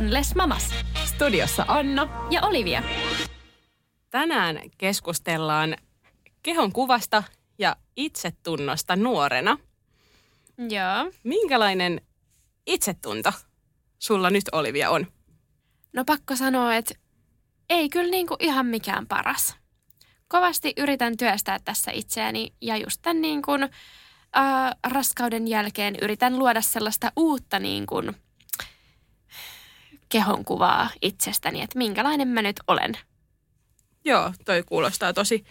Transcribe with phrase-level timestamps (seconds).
[0.00, 0.70] On Les Mamas
[1.04, 2.28] Studiossa Anna.
[2.30, 2.82] ja Olivia.
[4.10, 5.76] Tänään keskustellaan
[6.42, 7.22] kehon kuvasta
[7.58, 9.58] ja itsetunnosta nuorena.
[10.58, 11.12] Joo.
[11.24, 12.00] Minkälainen
[12.66, 13.32] itsetunto
[13.98, 15.06] sulla nyt Olivia on?
[15.92, 16.94] No pakko sanoa, että
[17.70, 19.56] ei kyllä niinku ihan mikään paras.
[20.28, 23.70] Kovasti yritän työstää tässä itseäni ja just tämän niin kuin, äh,
[24.86, 28.16] raskauden jälkeen yritän luoda sellaista uutta niin kuin,
[30.10, 32.98] kehonkuvaa itsestäni, että minkälainen mä nyt olen.
[34.04, 35.44] Joo, toi kuulostaa tosi,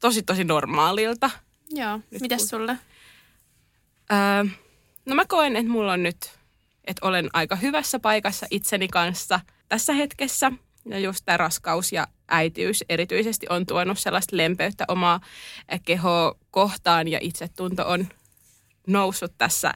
[0.00, 1.30] tosi, tosi normaalilta.
[1.70, 2.00] Joo.
[2.10, 2.78] Nyt Mitäs kun- sulle?
[4.12, 4.44] Öö,
[5.06, 6.38] no mä koen, että mulla on nyt,
[6.84, 10.52] että olen aika hyvässä paikassa itseni kanssa tässä hetkessä.
[10.84, 15.20] Ja just tämä raskaus ja äitiys erityisesti on tuonut sellaista lempeyttä omaa
[15.84, 18.08] kehoa kohtaan ja itsetunto on
[18.86, 19.74] noussut tässä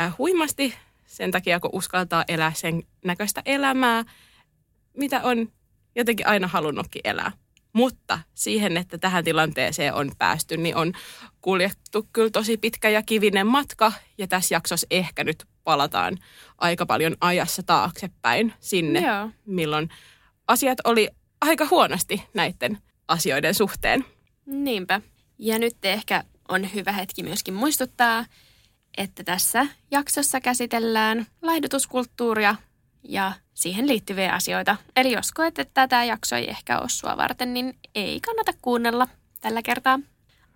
[0.00, 0.74] äh, huimasti
[1.12, 4.04] sen takia, kun uskaltaa elää sen näköistä elämää,
[4.96, 5.52] mitä on
[5.96, 7.32] jotenkin aina halunnutkin elää.
[7.72, 10.92] Mutta siihen, että tähän tilanteeseen on päästy, niin on
[11.40, 13.92] kuljettu kyllä tosi pitkä ja kivinen matka.
[14.18, 16.18] Ja tässä jaksossa ehkä nyt palataan
[16.58, 19.30] aika paljon ajassa taaksepäin sinne, Joo.
[19.46, 19.88] milloin
[20.48, 21.08] asiat oli
[21.40, 24.04] aika huonosti näiden asioiden suhteen.
[24.46, 25.00] Niinpä.
[25.38, 28.24] Ja nyt ehkä on hyvä hetki myöskin muistuttaa,
[28.98, 32.54] että tässä jaksossa käsitellään laihdutuskulttuuria
[33.02, 34.76] ja siihen liittyviä asioita.
[34.96, 39.08] Eli jos koet, että tätä jaksoa ei ehkä ole sua varten, niin ei kannata kuunnella
[39.40, 40.00] tällä kertaa.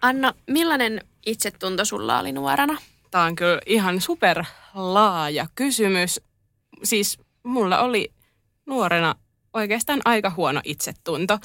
[0.02, 2.78] Anna, millainen itsetunto sulla oli nuorena?
[3.10, 4.44] Tämä on kyllä ihan super
[4.74, 6.20] laaja kysymys.
[6.84, 8.12] Siis mulla oli
[8.66, 9.14] nuorena
[9.52, 11.38] oikeastaan aika huono itsetunto.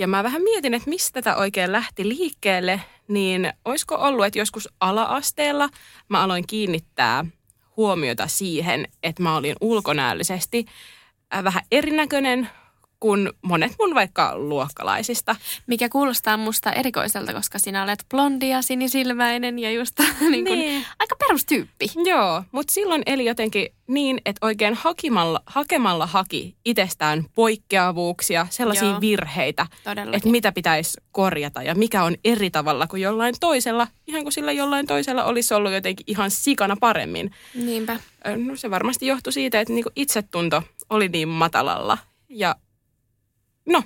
[0.00, 4.68] Ja mä vähän mietin, että mistä tämä oikein lähti liikkeelle, niin olisiko ollut, että joskus
[4.80, 5.68] ala-asteella
[6.08, 7.24] mä aloin kiinnittää
[7.76, 10.66] huomiota siihen, että mä olin ulkonäöllisesti
[11.34, 12.48] äh, vähän erinäköinen
[13.00, 15.36] kuin monet mun vaikka luokkalaisista.
[15.66, 19.94] Mikä kuulostaa musta erikoiselta, koska sinä olet blondi ja sinisilmäinen ja just
[20.30, 20.84] niin kuin, Niin.
[20.98, 21.86] aika perustyyppi.
[22.04, 29.00] Joo, mutta silloin eli jotenkin niin, että oikein hakemalla, hakemalla haki itsestään poikkeavuuksia, sellaisia Joo.
[29.00, 30.14] Virheitä, Todellakin.
[30.16, 34.52] että mitä pitäisi korjata ja mikä on eri tavalla kuin jollain toisella, ihan kuin sillä
[34.52, 37.30] jollain toisella olisi ollut jotenkin ihan sikana paremmin.
[37.54, 38.00] Niinpä.
[38.46, 42.56] No se varmasti johtui siitä, että niinku itsetunto oli niin matalalla ja
[43.66, 43.82] no,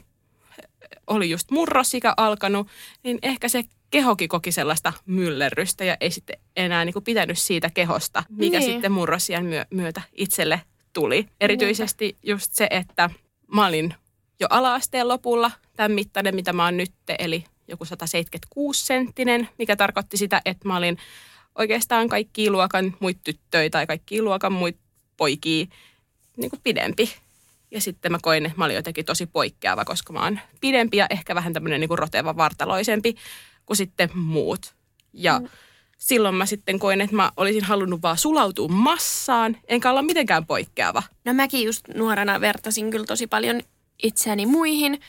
[1.06, 2.68] oli just murrosikä alkanut,
[3.02, 8.24] niin ehkä se kehokin koki sellaista myllerrystä ja ei sitten enää niinku pitänyt siitä kehosta,
[8.28, 8.72] mikä Niin.
[8.72, 10.60] sitten murrosian myö- myötä itselle
[10.92, 11.26] tuli.
[11.40, 13.10] Erityisesti just se, että
[13.54, 13.94] mä olin
[14.40, 20.16] jo ala-asteen lopulla tämän mittainen, mitä mä oon nyt, eli joku 176 senttinen, mikä tarkoitti
[20.16, 20.98] sitä, että mä olin
[21.58, 24.76] oikeastaan kaikki luokan muit tyttöjä tai kaikki luokan muit
[25.16, 25.66] poikia
[26.36, 27.14] niin kuin pidempi.
[27.74, 31.06] Ja sitten mä koin, että mä olin jotenkin tosi poikkeava, koska mä oon pidempi ja
[31.10, 33.14] ehkä vähän tämmöinen niin kuin roteva vartaloisempi
[33.66, 34.74] kuin sitten muut.
[35.12, 35.48] Ja mm.
[35.98, 41.02] silloin mä sitten koin, että mä olisin halunnut vaan sulautua massaan, enkä olla mitenkään poikkeava.
[41.24, 43.60] No mäkin just nuorena vertasin kyllä tosi paljon
[44.02, 45.00] itseäni muihin.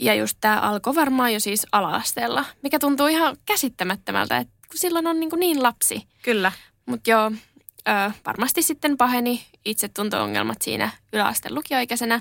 [0.00, 5.06] Ja just tämä alkoi varmaan jo siis ala-asteella, mikä tuntuu ihan käsittämättömältä, että kun silloin
[5.06, 6.02] on niin, kuin niin lapsi.
[6.22, 6.52] Kyllä.
[6.86, 7.32] Mutta joo,
[7.88, 12.20] ö, varmasti sitten paheni itsetunto-ongelmat siinä yläasteen lukioikäisenä.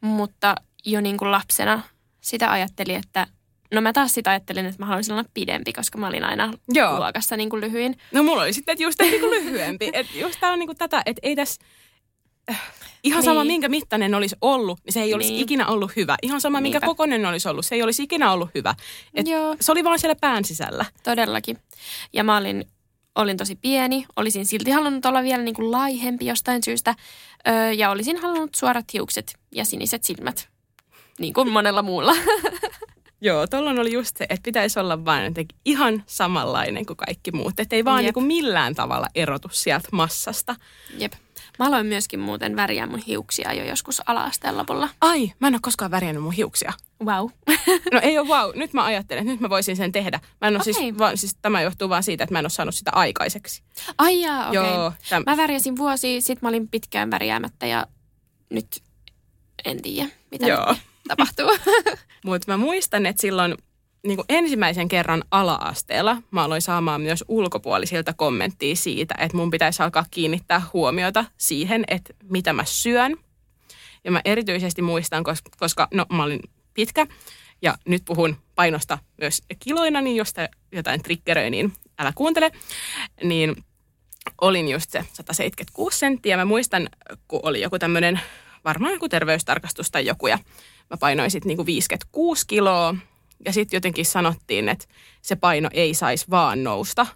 [0.00, 0.54] Mutta
[0.84, 1.82] jo niin kuin lapsena
[2.20, 3.26] sitä ajattelin, että
[3.74, 6.96] no mä taas sitä ajattelin, että mä haluaisin olla pidempi, koska mä olin aina Joo.
[6.98, 7.96] luokassa niin kuin lyhyin.
[8.12, 9.90] No mulla oli sitten että just niin kuin lyhyempi.
[9.92, 11.60] että just tää on niin kuin tätä, että ei tässä...
[12.50, 12.62] äh,
[13.02, 13.46] Ihan sama, Niin.
[13.52, 15.42] minkä mittainen olisi ollut, niin se ei olisi Niin.
[15.42, 16.16] ikinä ollut hyvä.
[16.22, 16.86] Ihan sama, minkä Niinpä.
[16.86, 18.74] kokoinen olisi ollut, se ei olisi ikinä ollut hyvä.
[19.14, 19.56] Et Joo.
[19.60, 20.84] Se oli vaan siellä pään sisällä.
[21.02, 21.58] Todellakin.
[22.12, 22.64] Ja mä olin,
[23.16, 26.94] olin tosi pieni, olisin silti halunnut olla vielä niin kuin laihempi jostain syystä.
[27.48, 30.48] Öö, ja olisin halunnut suorat hiukset ja siniset silmät,
[31.18, 32.12] niin kuin monella muulla.
[33.20, 35.34] Joo, tuolloin oli just se, että pitäisi olla vain
[35.64, 37.60] ihan samanlainen kuin kaikki muut.
[37.60, 38.04] Että ei vaan Jep.
[38.04, 40.56] niin kuin millään tavalla erotu sieltä massasta.
[40.98, 41.12] Jep.
[41.58, 44.88] Mä aloin myöskin muuten väriä mun hiuksia jo joskus ala-asteen lopulla.
[45.00, 46.72] Ai, mä en ole koskaan värjännyt mun hiuksia.
[47.04, 47.28] Wow.
[47.92, 48.50] No ei ole wow.
[48.54, 50.20] Nyt mä ajattelen, että nyt mä voisin sen tehdä.
[50.40, 50.74] Mä en Okei.
[50.74, 53.62] siis, vaan, siis, tämä johtuu vaan siitä, että mä en ole saanut sitä aikaiseksi.
[53.98, 54.54] Ai jaa, okei.
[54.62, 57.86] Joo, täm, Mä värjäsin vuosi, sit mä olin pitkään värjäämättä ja
[58.50, 58.82] nyt
[59.64, 60.74] en tiedä, mitä Joo.
[61.08, 61.50] tapahtuu.
[62.24, 63.54] Mutta mä muistan, että silloin
[64.06, 69.82] niin kuin ensimmäisen kerran ala-asteella mä aloin saamaan myös ulkopuolisilta kommenttia siitä, että mun pitäisi
[69.82, 73.16] alkaa kiinnittää huomiota siihen, että mitä mä syön.
[74.04, 76.40] Ja mä erityisesti muistan, kos- koska no mä olin
[76.74, 77.06] pitkä
[77.62, 80.34] ja nyt puhun painosta myös kiloina, niin jos
[80.72, 82.50] jotain triggeröi, niin älä kuuntele.
[83.24, 83.64] Niin
[84.40, 86.36] olin just se 176 senttiä.
[86.36, 86.88] Mä muistan,
[87.28, 88.20] kun oli joku tämmöinen,
[88.64, 90.38] varmaan joku terveystarkastus tai joku, ja
[90.90, 92.94] mä painoin sitten niinku 56 kiloa.
[93.44, 94.86] Ja sitten jotenkin sanottiin, että
[95.22, 97.06] se paino ei saisi vaan nousta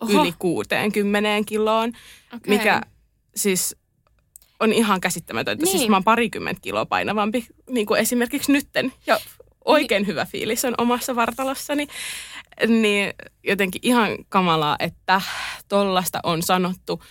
[0.00, 0.22] Oho.
[0.22, 1.88] yli 60 kiloon,
[2.36, 2.58] Okei.
[2.58, 2.80] mikä
[3.36, 3.76] siis
[4.60, 5.64] on ihan käsittämätöntä.
[5.64, 5.70] Niin.
[5.70, 5.90] Siis Niin.
[5.90, 8.92] mä oon parikymmentä kiloa painavampi, niin kuin esimerkiksi nytten.
[9.06, 9.20] Ja
[9.64, 11.86] oikein hyvä fiilis on omassa vartalossani.
[12.66, 13.12] Niin
[13.44, 15.20] jotenkin ihan kamalaa, että
[15.68, 17.02] tollasta on sanottu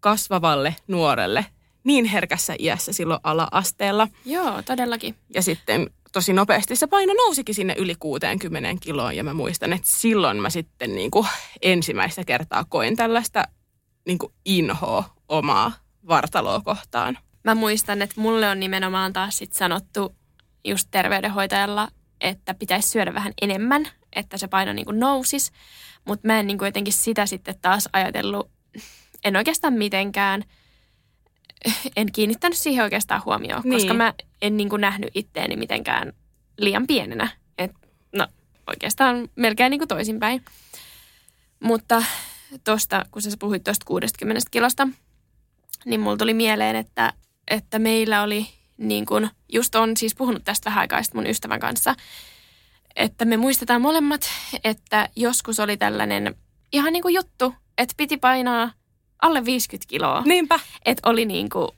[0.00, 1.46] kasvavalle nuorelle
[1.84, 4.08] niin herkässä iässä silloin ala-asteella.
[4.24, 5.14] Joo, todellakin.
[5.34, 9.16] Ja sitten tosi nopeasti se paino nousikin sinne yli 60 kiloon.
[9.16, 11.26] Ja mä muistan, että silloin mä sitten niin kuin
[11.62, 13.44] ensimmäistä kertaa koin tällaista
[14.06, 15.72] niin kuin inhoa omaa
[16.08, 17.18] vartaloa kohtaan.
[17.44, 20.16] Mä muistan, että mulle on nimenomaan taas sit sanottu
[20.64, 21.88] just terveydenhoitajalla,
[22.20, 25.52] että pitäisi syödä vähän enemmän, että se paino niin kuin nousisi.
[26.04, 28.50] Mutta mä en niin kuin jotenkin sitä sitten taas ajatellut,
[29.24, 30.44] en oikeastaan mitenkään,
[31.96, 33.74] en kiinnittänyt siihen oikeastaan huomioon, Niin.
[33.74, 36.12] koska mä en niin kuin nähnyt itteeni mitenkään
[36.58, 37.28] liian pienenä.
[37.58, 37.70] Et,
[38.12, 38.26] no
[38.66, 40.44] oikeastaan melkein niin kuin toisinpäin.
[41.60, 42.02] Mutta
[42.64, 44.88] tuosta, kun sä puhuit tuosta 60 kilosta,
[45.84, 47.12] niin mulla tuli mieleen, että,
[47.50, 48.46] että meillä oli
[48.76, 51.94] niin kuin, just on siis puhunut tästä vähän aikaa mun ystävän kanssa,
[52.96, 54.30] että me muistetaan molemmat,
[54.64, 56.34] että joskus oli tällainen
[56.72, 58.72] ihan niin kuin juttu, että piti painaa
[59.22, 60.22] alle 50 kiloa.
[60.24, 60.60] Niinpä.
[60.84, 61.68] Että oli niin kuin,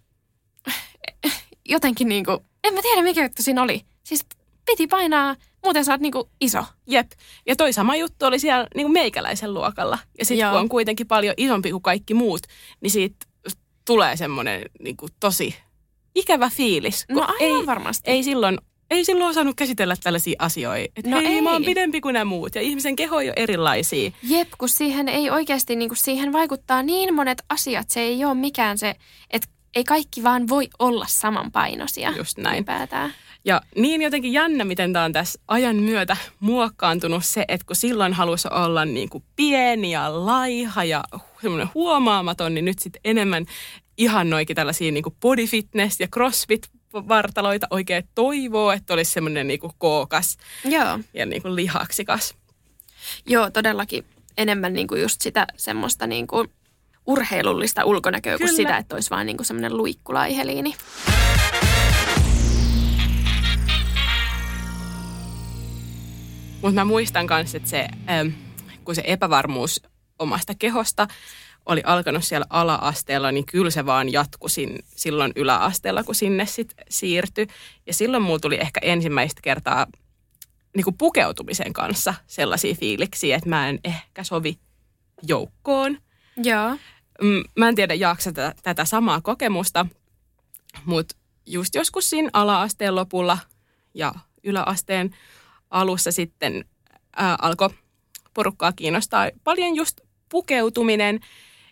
[1.68, 3.84] jotenkin niin kuin, en mä tiedä mikä juttu siinä oli.
[4.04, 4.26] Siis
[4.66, 6.64] piti painaa, muuten sä oot niin kuin iso.
[6.86, 7.10] Jep.
[7.46, 9.98] Ja toi sama juttu oli siellä niin kuin meikäläisen luokalla.
[10.18, 10.50] Ja sitten Joo.
[10.50, 12.40] kun on kuitenkin paljon isompi kuin kaikki muut,
[12.80, 13.26] niin siitä
[13.84, 15.54] tulee semmoinen niin kuin tosi
[16.14, 17.04] ikävä fiilis.
[17.08, 18.10] No aivan ei, varmasti.
[18.10, 18.58] ei silloin
[18.90, 20.92] ei silloin osannut käsitellä tällaisia asioita.
[20.96, 21.42] Että No hei, ei.
[21.42, 24.10] mä oon pidempi kuin nämä muut ja ihmisen keho on jo erilaisia.
[24.22, 27.90] Jep, kun siihen ei oikeasti, niin kuin siihen vaikuttaa niin monet asiat.
[27.90, 28.94] Se ei ole mikään se,
[29.30, 32.12] että ei kaikki vaan voi olla samanpainoisia.
[32.16, 32.56] Just näin.
[32.56, 33.14] Ylipäätään.
[33.44, 38.12] Ja niin jotenkin jännä, miten tämä on tässä ajan myötä muokkaantunut se, että kun silloin
[38.12, 41.04] halusi olla niin kuin pieni ja laiha ja
[41.42, 43.46] semmoinen huomaamaton, niin nyt sitten enemmän
[43.98, 49.60] ihannoikin tällaisia niin kuin body fitness ja crossfit vartaloita oikein toivoo, että olisi semmoinen niin
[49.60, 50.98] kuin kookas Joo.
[51.14, 52.34] ja niin kuin lihaksikas.
[53.26, 54.04] Joo, todellakin
[54.38, 56.48] enemmän niin kuin just sitä semmoista niin kuin
[57.06, 58.48] urheilullista ulkonäköä Kyllä.
[58.48, 60.74] kuin sitä, että olisi vaan niin kuin semmoinen luikkulaiheliini.
[66.62, 68.28] Mutta mä muistan myös, että se, ähm,
[68.84, 69.82] kun se epävarmuus
[70.18, 71.08] omasta kehosta
[71.68, 76.86] oli alkanut siellä ala-asteella, niin kyllä se vaan jatkui sin, silloin yläasteella, kun sinne sitten
[76.90, 77.46] siirtyi.
[77.86, 79.86] Ja silloin mulla tuli ehkä ensimmäistä kertaa
[80.76, 84.58] niin kuin pukeutumisen kanssa sellaisia fiiliksiä, että mä en ehkä sovi
[85.22, 85.98] joukkoon.
[86.36, 86.70] Joo.
[87.22, 89.86] Mm, Mä en tiedä, jaksa tätä, tätä samaa kokemusta,
[90.84, 93.38] mutta just joskus siinä ala-asteen lopulla
[93.94, 95.16] ja yläasteen
[95.70, 96.64] alussa sitten
[97.16, 97.70] ää, alkoi
[98.34, 101.20] porukkaa kiinnostaa paljon just pukeutuminen.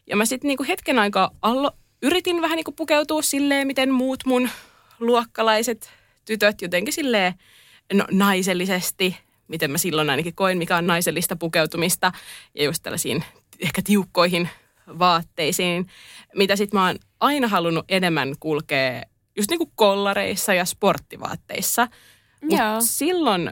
[0.06, 1.70] Ja mä sitten niinku hetken aikaa allo,
[2.02, 4.48] yritin vähän niinku pukeutua silleen, miten muut mun
[5.00, 5.90] luokkalaiset
[6.24, 7.34] tytöt jotenkin silleen
[7.92, 9.16] no, naisellisesti,
[9.48, 12.12] miten mä silloin ainakin koin, mikä on naisellista pukeutumista
[12.54, 13.24] ja just tällaisiin
[13.60, 14.48] ehkä tiukkoihin
[14.98, 15.86] vaatteisiin,
[16.34, 19.02] mitä sitten mä oon aina halunnut enemmän kulkea
[19.36, 21.88] just niinku kollareissa ja sporttivaatteissa.
[22.42, 22.80] Mut Joo.
[22.80, 23.50] silloin,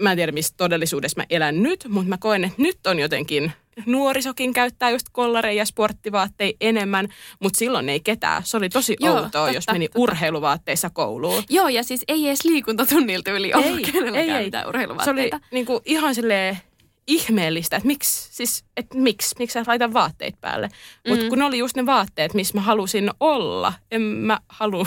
[0.00, 3.52] mä en tiedä missä todellisuudessa mä elän nyt, mutta mä koen, että nyt on jotenkin,
[3.86, 7.08] nuorisokin käyttää just kollareja ja sporttivaatteita enemmän,
[7.40, 8.42] mutta silloin ei ketään.
[8.44, 9.98] Se oli tosi Joo, outoa, totta, jos meni totta.
[10.00, 11.42] urheiluvaatteissa kouluun.
[11.50, 14.44] Joo, ja siis ei edes liikuntatunnilta yli ollut Ei, ei, ei.
[14.44, 15.40] mitään Se oli urheiluvaatteita.
[15.50, 16.58] niinku ihan silleen
[17.06, 20.68] ihmeellistä, että miksi, siis, että miksi, miksi sä laitan vaatteet päälle.
[21.08, 21.28] Mutta Mm.
[21.28, 24.86] kun ne oli just ne vaatteet, missä mä halusin olla, en mä halu,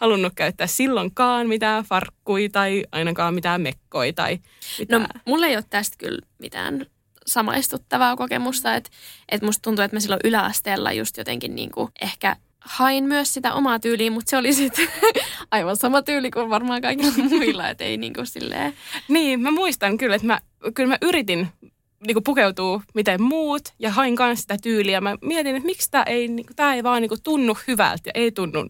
[0.00, 4.38] halunnut käyttää silloinkaan mitään farkkui tai ainakaan mitään mekkoi tai
[4.78, 5.02] mitään.
[5.02, 6.86] No mulla ei ole tästä kyllä mitään
[7.26, 8.90] samaistuttavaa kokemusta, että
[9.28, 13.78] et musta tuntuu, että mä silloin yläasteella just jotenkin niinku ehkä hain myös sitä omaa
[13.78, 14.88] tyyliä, mutta se oli sitten
[15.50, 18.74] aivan sama tyyli kuin varmaan kaikilla muilla, että ei niin kuin silleen.
[19.08, 20.40] Niin, mä muistan kyllä, että mä,
[20.74, 21.48] kyllä mä yritin
[22.06, 25.00] niin kuin pukeutuu miten muut ja hain kanssa sitä tyyliä.
[25.00, 28.02] Mä mietin, että miksi tämä ei, niin kuin, tää ei vaan niin kuin, tunnu hyvältä
[28.06, 28.68] ja ei tunnu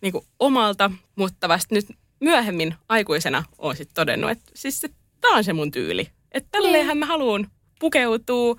[0.00, 1.86] niin kuin, omalta, mutta vasta nyt
[2.20, 4.86] myöhemmin aikuisena olen sitten todennut, että siis
[5.20, 6.15] tämä on se mun tyyli.
[6.32, 8.56] Että tälleenhän mä haluan pukeutua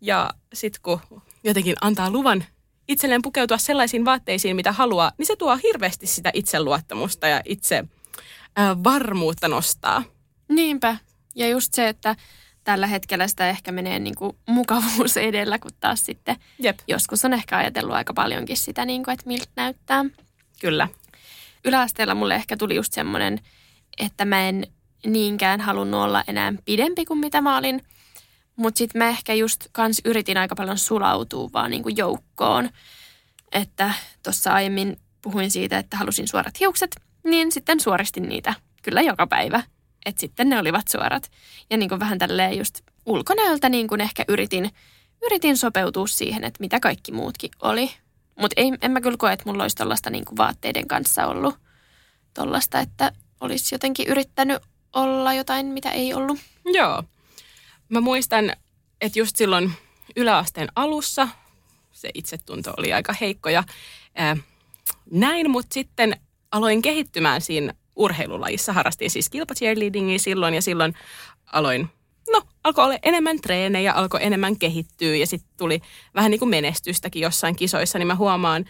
[0.00, 1.00] ja sitten kun
[1.44, 2.44] jotenkin antaa luvan
[2.88, 7.84] itselleen pukeutua sellaisiin vaatteisiin, mitä haluaa, niin se tuo hirveästi sitä itseluottamusta ja itse
[8.58, 10.02] äh, varmuutta nostaa.
[10.48, 10.96] Niinpä.
[11.34, 12.16] Ja just se, että
[12.64, 16.78] tällä hetkellä sitä ehkä menee niin kuin mukavuus edellä, kun taas sitten Jep.
[16.88, 20.04] joskus on ehkä ajatellut aika paljonkin sitä, niin kuin, että miltä näyttää.
[20.60, 20.88] Kyllä.
[21.64, 23.40] Yläasteella mulle ehkä tuli just semmoinen,
[23.98, 24.66] että mä en
[25.06, 27.82] niinkään halunnut olla enää pidempi kuin mitä mä olin.
[28.56, 32.70] Mutta sitten mä ehkä just kans yritin aika paljon sulautua vaan niin kuin joukkoon.
[33.52, 36.90] Että tuossa aiemmin puhuin siitä, että halusin suorat hiukset,
[37.24, 39.62] niin sitten suoristin niitä kyllä joka päivä.
[40.06, 41.30] Että sitten ne olivat suorat.
[41.70, 44.70] Ja niin kuin vähän tälleen just ulkonäöltä niin kuin ehkä yritin,
[45.22, 47.90] yritin sopeutua siihen, että mitä kaikki muutkin oli.
[48.40, 51.54] Mutta en mä kyllä koe, että mulla olisi tuollaista niin kuin vaatteiden kanssa ollut
[52.34, 56.38] tuollaista, että olisi jotenkin yrittänyt olla jotain, mitä ei ollut.
[56.64, 57.02] Joo.
[57.88, 58.52] Mä muistan,
[59.00, 59.72] että just silloin
[60.16, 61.28] yläasteen alussa
[61.92, 63.64] se itsetunto oli aika heikko ja
[64.14, 64.36] ää,
[65.10, 66.20] näin, mutta sitten
[66.52, 68.72] aloin kehittymään siinä urheilulajissa.
[68.72, 70.94] Harrastin siis kilpacheerleadingia silloin ja silloin
[71.52, 71.88] aloin,
[72.32, 75.80] no alkoi olla enemmän treenejä, alkoi enemmän kehittyä ja sitten tuli
[76.14, 78.64] vähän niin kuin menestystäkin jossain kisoissa, niin mä huomaan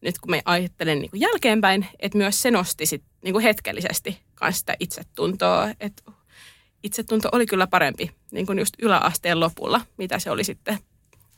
[0.00, 4.18] nyt kun mä ajattelen niin kuin jälkeenpäin, että myös se nosti sit niin kuin hetkellisesti
[4.34, 6.02] kanssa sitä itsetuntoa, että
[6.82, 10.78] itsetunto oli kyllä parempi niin kuin just yläasteen lopulla, mitä se oli sitten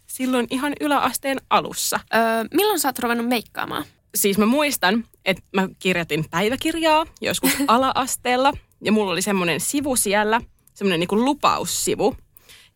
[0.06, 2.00] silloin ihan yläasteen alussa.
[2.14, 2.20] Öö,
[2.54, 3.84] milloin sä oot ruvennut meikkaamaan?
[4.14, 8.52] Siis mä muistan, että mä kirjoitin päiväkirjaa joskus ala-asteella
[8.84, 10.40] ja mulla oli semmoinen sivu siellä,
[10.74, 12.16] semmoinen niin lupaussivu.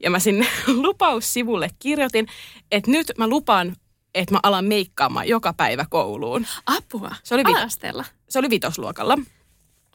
[0.02, 0.46] Ja mä sinne
[0.82, 2.26] lupaussivulle kirjoitin,
[2.72, 3.76] että nyt mä lupaan,
[4.14, 6.46] että mä alan meikkaamaan joka päivä kouluun.
[6.66, 7.10] Apua.
[7.22, 8.04] Se oli vi- Ala-asteella.
[8.28, 9.18] Se oli vitosluokalla.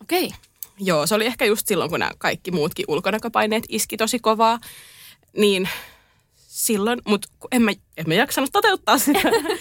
[0.02, 0.25] Okei.
[0.25, 0.38] Okay.
[0.80, 4.60] Joo, se oli ehkä just silloin, kun nämä kaikki muutkin ulkonäköpaineet iski tosi kovaa.
[5.38, 5.70] Niin
[6.36, 9.20] silloin, mutta en mä, en mä jaksanut toteuttaa sitä,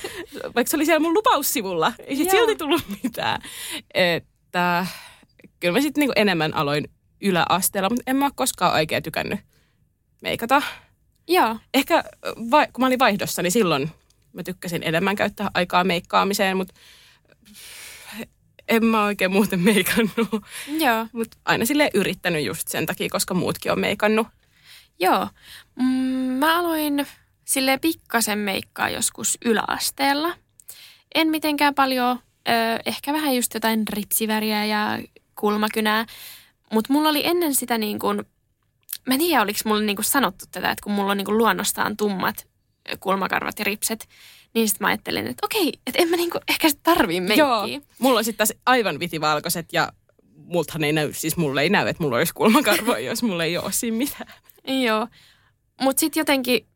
[0.55, 1.93] vaikka se oli siellä mun lupaussivulla.
[1.99, 2.37] Ei sit Joo.
[2.37, 3.43] silti tullut mitään.
[3.95, 4.87] Että
[5.61, 6.89] kyllä mä sitten niinku enemmän aloin
[7.21, 9.41] yläasteella, mutta en mä ole koskaan oikein tykännyt
[10.21, 10.63] meikata.
[11.29, 11.57] Joo.
[11.75, 12.05] Ehkä
[12.51, 13.91] vai, kun mä olin vaihdossa, niin silloin
[14.33, 16.75] mä tykkäsin enemmän käyttää aikaa meikkaamiseen, mutta
[18.69, 20.29] en mä oikein muuten meikannut.
[20.79, 21.07] Joo.
[21.13, 24.27] Mutta aina sille yrittänyt just sen takia, koska muutkin on meikannut.
[25.01, 25.29] Joo.
[25.77, 25.85] Mm,
[26.39, 27.07] mä aloin
[27.45, 30.35] sille pikkasen meikkaa joskus yläasteella.
[31.15, 32.53] En mitenkään paljon, ö,
[32.87, 34.99] ehkä vähän just jotain ripsiväriä ja
[35.35, 36.07] kulmakynää.
[36.73, 38.17] Mutta mulla oli ennen sitä niin kuin,
[39.07, 41.39] mä en tiedä oliko mulle niin kuin sanottu tätä, että kun mulla on niin kuin
[41.39, 42.47] luonnostaan tummat
[43.01, 44.09] kulmakarvat ja ripset,
[44.55, 47.45] niin sitten mä ajattelin, että okei, että en mä niin kuin ehkä sit tarvii meikkiä.
[47.45, 47.67] Joo.
[47.99, 49.93] Mulla on sitten taas aivan vitivalkoiset ja
[50.37, 53.73] multahan ei näy, siis mulle ei näy, että mulla olisi kulmakarvoja, jos mulla ei ole
[53.73, 54.33] siinä mitään.
[54.85, 55.09] Joo.
[55.81, 56.67] Mutta sitten jotenkin,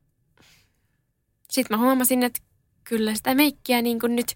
[1.50, 2.40] sitten mä huomasin, että
[2.85, 4.35] kyllä sitä meikkiä niin kuin nyt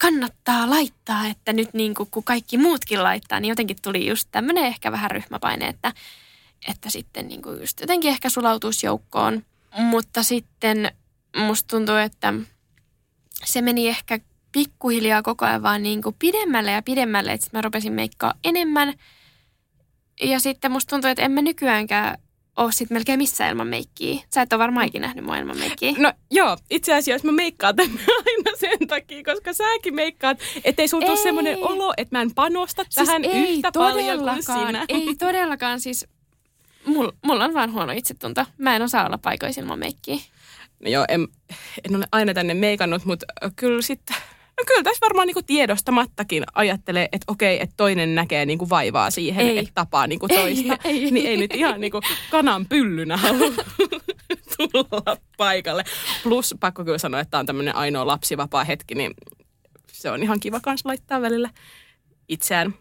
[0.00, 4.64] kannattaa laittaa, että nyt niin kuin, kun kaikki muutkin laittaa, niin jotenkin tuli just tämmöinen
[4.64, 5.92] ehkä vähän ryhmäpaine, että,
[6.68, 9.42] että sitten niin kuin just jotenkin ehkä sulautuisi joukkoon.
[9.78, 10.92] Mutta sitten
[11.36, 12.34] musta tuntuu, että
[13.44, 14.20] se meni ehkä
[14.52, 18.94] pikkuhiljaa koko ajan vaan niin kuin pidemmälle ja pidemmälle, että mä rupesin meikkaa enemmän.
[20.22, 22.18] Ja sitten musta tuntuu, että en mä nykyäänkään
[22.56, 24.22] ole sit melkein missään ilman meikkiä.
[24.34, 25.92] Sä et ole varmaan ikinä nähnyt mua ilman meikkiä.
[25.98, 31.06] No joo, itse asiassa mä meikkaan tänne aina sen takia, koska säkin meikkaat, ettei sulla
[31.06, 31.22] tule Ei.
[31.22, 34.84] semmoinen olo, että mä en panosta tähän yhtä paljon kuin sinä.
[34.88, 36.06] Ei todellakaan siis,
[36.86, 38.44] mulla mul on vaan huono itsetunto.
[38.58, 40.18] Mä en osaa olla paikoissa ilman meikkiä.
[40.84, 41.28] No joo, en,
[41.88, 44.16] en ole aina tänne meikannut, mutta kyllä sitten,
[44.58, 49.46] no kyllä tässä varmaan niinku tiedostamattakin ajattelee, että okei, että toinen näkee niinku vaivaa siihen,
[49.46, 49.58] Ei.
[49.58, 50.78] että tapaa niinku toista.
[50.84, 51.10] Ei, ei.
[51.10, 53.52] Niin ei nyt ihan niinku kanan pyllynä halua
[54.56, 55.84] tulla paikalle.
[56.22, 59.14] Plus pakko kyllä sanoa, että tämä on tämmöinen ainoa lapsivapaa hetki, niin
[59.92, 61.50] se on ihan kiva kans laittaa välillä
[62.28, 62.74] itseään.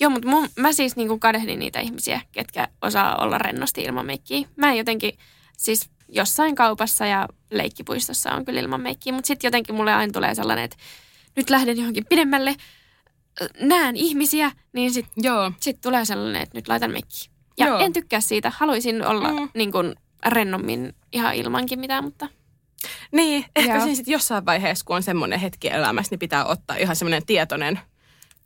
[0.00, 4.48] Joo, mutta mun, mä siis niinku kadehdin niitä ihmisiä, ketkä osaa olla rennosti ilman meikkiä.
[4.56, 5.18] Mä en jotenkin,
[5.58, 10.34] siis jossain kaupassa ja leikkipuistossa on kyllä ilman meikkiä, mutta sitten jotenkin mulle aina tulee
[10.34, 10.76] sellainen, että
[11.36, 12.56] nyt lähden johonkin pidemmälle,
[13.60, 15.24] näen ihmisiä, niin sitten
[15.60, 17.32] sit tulee sellainen, että nyt laitan meikkiä.
[17.58, 17.78] Ja Joo.
[17.78, 19.48] en tykkää siitä, haluaisin olla Mm.
[19.54, 19.94] niin kuin
[20.26, 22.28] rennommin ihan ilmankin mitään, mutta
[23.12, 23.80] Niin, ehkä Joo.
[23.82, 27.80] siinä sitten jossain vaiheessa, kun on semmoinen hetki elämässä, niin pitää ottaa ihan semmoinen tietoinen,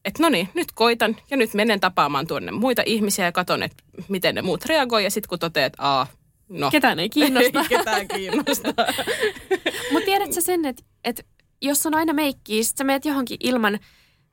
[0.04, 3.84] että no niin, nyt koitan ja nyt menen tapaamaan tuonne muita ihmisiä ja katon, että
[4.08, 5.04] miten ne muut reagoi.
[5.04, 6.06] Ja sitten kun toteat, että
[6.48, 6.70] no.
[6.70, 7.60] Ketään ei kiinnosta.
[7.60, 8.74] Ei ketään kiinnosta.
[9.92, 11.22] Mutta tiedätkö sen, että, että
[11.62, 13.78] jos on aina meikkiä, sit sä meet johonkin ilman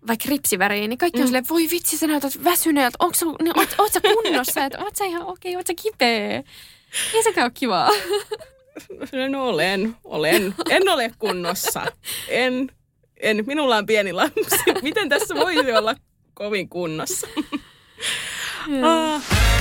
[0.07, 3.75] vaikka ripsiväriin, niin kaikki on silleen, voi vitsi, sä näytät väsyneeltä, onko sä, niin, oot,
[3.77, 6.43] oot sä kunnossa, että oot sä ihan okei, okay, oot sä kipeä.
[7.13, 7.89] Ei sekään ole kivaa.
[9.31, 10.55] no olen, olen.
[10.69, 11.85] En ole kunnossa.
[12.27, 12.71] En,
[13.17, 13.43] en.
[13.47, 14.55] Minulla on pieni lapsi.
[14.81, 15.95] Miten tässä voisi olla
[16.33, 17.27] kovin kunnossa?
[18.83, 19.52] Ah.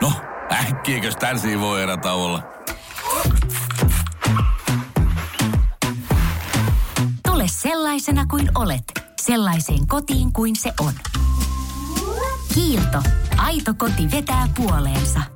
[0.00, 0.12] No,
[0.52, 2.42] äkkiäkös tän voi erätä olla?
[7.26, 8.84] Tule sellaisena kuin olet,
[9.20, 10.92] sellaiseen kotiin kuin se on.
[12.54, 13.02] Kiilto.
[13.36, 15.35] Aito koti vetää puoleensa.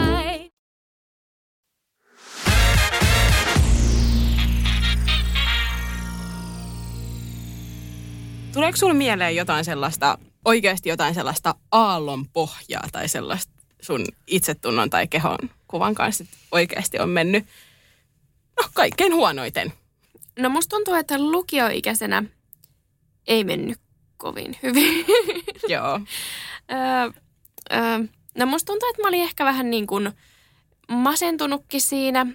[8.61, 15.07] Tuleeko sulle mieleen jotain sellaista, oikeasti jotain sellaista aallon pohjaa tai sellaista sun itsetunnon tai
[15.07, 15.37] kehon
[15.67, 17.45] kuvan kanssa, että oikeasti on mennyt
[18.61, 19.73] no, kaikkein huonoiten?
[20.39, 22.23] No musta tuntuu, että lukioikäisenä
[23.27, 23.77] ei mennyt
[24.17, 25.05] kovin hyvin.
[25.73, 25.99] Joo.
[26.71, 27.21] Öö,
[27.73, 30.11] öö, no musta tuntuu, että mä olin ehkä vähän niin kuin
[30.87, 32.25] masentunutkin siinä,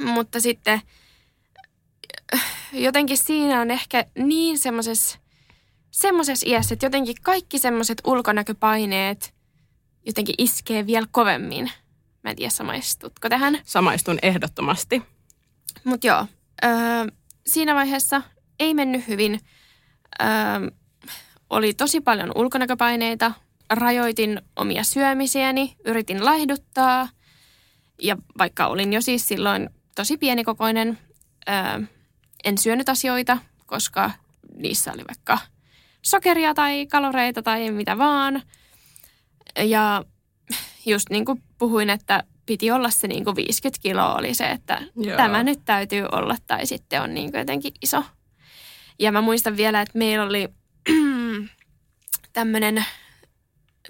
[0.00, 0.80] mutta sitten
[2.72, 5.25] jotenkin siinä on ehkä niin semmoisessa
[5.96, 9.34] semmoisessa iässä, että jotenkin kaikki semmoiset ulkonäköpaineet
[10.06, 11.70] jotenkin iskee vielä kovemmin.
[12.24, 13.58] Mä en tiedä, samaistutko tähän.
[13.64, 15.02] Samaistun ehdottomasti.
[15.84, 16.26] Mutta joo,
[16.64, 16.70] öö,
[17.46, 18.22] siinä vaiheessa
[18.60, 19.40] ei mennyt hyvin.
[20.20, 20.26] Öö,
[21.50, 23.32] oli tosi paljon ulkonäköpaineita.
[23.70, 27.08] Rajoitin omia syömisiäni, yritin laihduttaa.
[28.02, 30.98] Ja vaikka olin jo siis silloin tosi pienikokoinen,
[31.48, 31.86] öö,
[32.44, 34.10] en syönyt asioita, koska
[34.54, 35.38] niissä oli vaikka
[36.06, 38.42] sokeria tai kaloreita tai mitä vaan.
[39.64, 40.04] Ja
[40.86, 44.82] just niin kuin puhuin, että piti olla se niin kuin 50 kiloa oli se, että
[44.96, 45.16] Joo.
[45.16, 48.04] tämä nyt täytyy olla tai sitten on niin kuin jotenkin iso.
[48.98, 50.48] Ja mä muistan vielä, että meillä oli
[52.32, 52.84] tämmöinen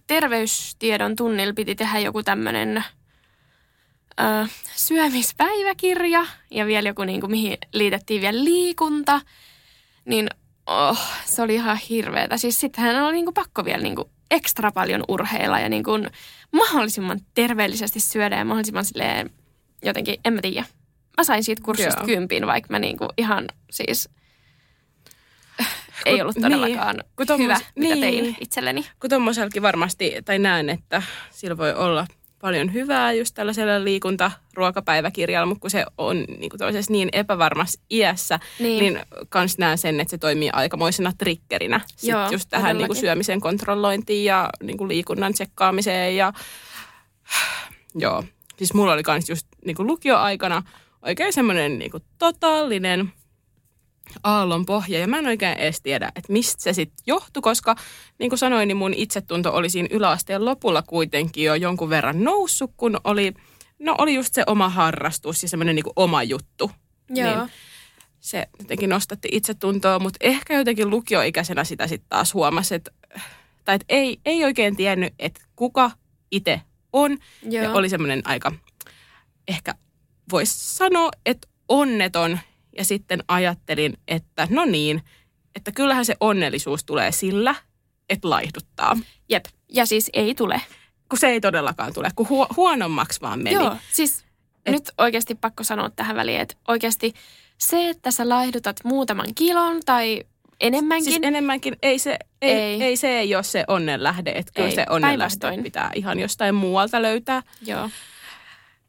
[0.07, 2.85] terveystiedon tunnilla piti tehdä joku tämmöinen
[4.21, 9.21] ö, syömispäiväkirja ja vielä joku, niin kuin, mihin liitettiin vielä liikunta.
[10.05, 10.29] Niin
[10.67, 12.37] oh, se oli ihan hirveetä.
[12.37, 16.11] Siis sittenhän oli niin kuin pakko vielä niin kuin ekstra paljon urheilla ja niin kuin
[16.53, 19.31] mahdollisimman terveellisesti syödä ja mahdollisimman silleen
[19.85, 20.65] jotenkin, en mä tiedä.
[21.17, 22.07] Mä sain siitä kurssista Joo.
[22.07, 24.09] kympin, vaikka mä niin kuin ihan siis
[26.07, 28.01] ei ollut todellakaan niin, kun tommos- hyvä, mitä niin.
[28.01, 28.87] tein itselleni.
[29.01, 32.07] Kun tuommoisellakin varmasti, tai näen, että sillä voi olla
[32.41, 38.79] paljon hyvää just tällaisella liikuntaruokapäiväkirjalla, mutta kun se on niin, kuin niin epävarmassa iässä, Niin.
[38.95, 39.01] niin.
[39.29, 43.41] kans näen sen, että se toimii aikamoisena triggerinä sit Joo, just tähän niin kuin syömisen
[43.41, 46.17] kontrollointiin ja niin kuin liikunnan tsekkaamiseen.
[46.17, 46.33] Ja,
[47.95, 48.25] joo,
[48.57, 50.63] siis mulla oli kans just niin kuin lukioaikana
[51.03, 53.13] oikein semmoinen niin kuin totaalinen
[54.23, 54.99] aallon pohja.
[54.99, 57.77] Ja mä en oikein edes tiedä, että mistä se sitten johtui, koska
[58.19, 62.71] niin kuin sanoin, niin mun itsetunto oli siinä yläasteen lopulla kuitenkin jo jonkun verran noussut,
[62.77, 63.35] kun oli,
[63.79, 66.71] no oli just se oma harrastus ja semmoinen niin oma juttu.
[67.11, 67.37] Joo.
[67.37, 67.51] Niin
[68.21, 72.91] se jotenkin nostatti itsetuntoa, mutta ehkä jotenkin lukioikäisenä sitä sitten taas huomasi, että,
[73.65, 75.91] tai että ei, ei oikein tiennyt, että kuka
[76.31, 76.61] itse
[76.93, 77.19] on.
[77.43, 77.65] Joo.
[77.65, 78.53] Ja oli semmoinen aika,
[79.49, 79.75] ehkä
[80.33, 82.39] voisi sanoa, että onneton.
[82.79, 85.03] Ja sitten ajattelin, että no niin,
[85.55, 87.55] että kyllähän se onnellisuus tulee sillä,
[88.09, 88.97] että laihduttaa.
[89.29, 89.45] Jep.
[89.69, 90.61] Ja siis ei tule.
[91.09, 93.55] Kun se ei todellakaan tule, kun huo- huonommaksi vaan meni.
[93.55, 94.25] Joo, siis
[94.67, 94.73] Et...
[94.73, 97.13] nyt oikeasti pakko sanoa tähän väliin, että oikeasti
[97.59, 100.25] se, että sä laihdutat muutaman kilon tai
[100.61, 102.83] enemmänkin, Siis enemmänkin ei se ei, Ei.
[102.83, 102.97] ei.
[102.97, 106.55] se ei ole se onnen lähde, että kyllä Ei, se onnen lähde pitää ihan jostain
[106.55, 107.43] muualta löytää.
[107.63, 107.91] joo.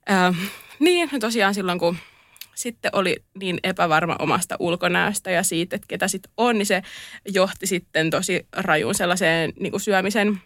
[0.09, 0.33] Ö,
[0.79, 1.97] niin, tosiaan silloin kun
[2.57, 6.81] sitten oli niin epävarma omasta ulkonäöstä ja siitä, että ketä sitten on, niin se
[7.33, 10.41] johti sitten tosi rajuun sellaiseen niin kuin syömisen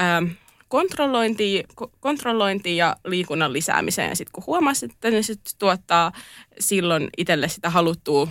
[0.00, 0.24] ähm,
[0.68, 4.08] kontrollointiin, ko- kontrollointiin ja liikunnan lisäämiseen.
[4.08, 6.12] Ja sitten kun huomasi, että ne sit tuottaa
[6.60, 8.28] silloin itselle sitä haluttua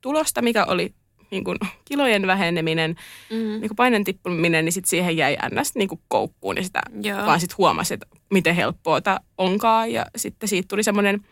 [0.00, 0.94] tulosta, mikä oli
[1.30, 2.96] niin kuin kilojen väheneminen,
[3.30, 3.36] Mm.
[3.36, 5.74] niin kuin painen tippuminen, niin sitten siihen jäi ns.
[5.74, 7.26] Niin kuin koukkuun ja sitä Joo.
[7.26, 9.92] vaan sitten huomasi, että miten helppoa tämä onkaan.
[9.92, 11.24] Ja sitten siitä tuli semmoinen,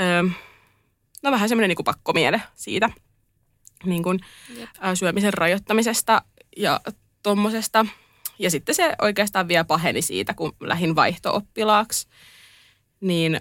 [0.00, 0.22] öö,
[1.22, 2.90] no vähän semmoinen niin kuin pakkomiele siitä
[3.84, 4.20] niin kuin,
[4.58, 4.68] Jep.
[4.94, 6.22] syömisen rajoittamisesta
[6.56, 6.80] ja
[7.22, 7.86] tommosesta.
[8.38, 12.08] Ja sitten se oikeastaan vielä paheni siitä, kun lähin vaihtooppilaaksi.
[13.00, 13.40] Niin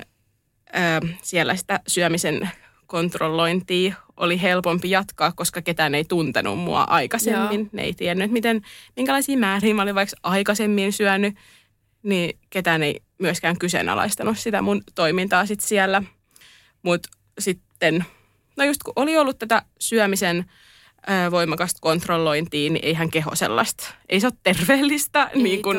[0.76, 2.50] ö, siellä sitä syömisen
[2.86, 7.60] kontrollointia oli helpompi jatkaa, koska ketään ei tuntenut mua aikaisemmin.
[7.60, 7.70] Joo.
[7.72, 8.62] Ne ei tiennyt, että miten,
[8.96, 11.36] minkälaisia määriä mä olin vaikka aikaisemmin syönyt.
[12.04, 16.04] Niin ketään ei myöskään kyseenalaistanut sitä mun toimintaa sit siellä.
[16.84, 18.06] Mutta sitten,
[18.58, 20.46] no just kun oli ollut tätä syömisen
[21.10, 25.78] ö, voimakasta kontrollointia, niin eihän keho sellaista, ei se ole terveellistä, Ei niin kuin,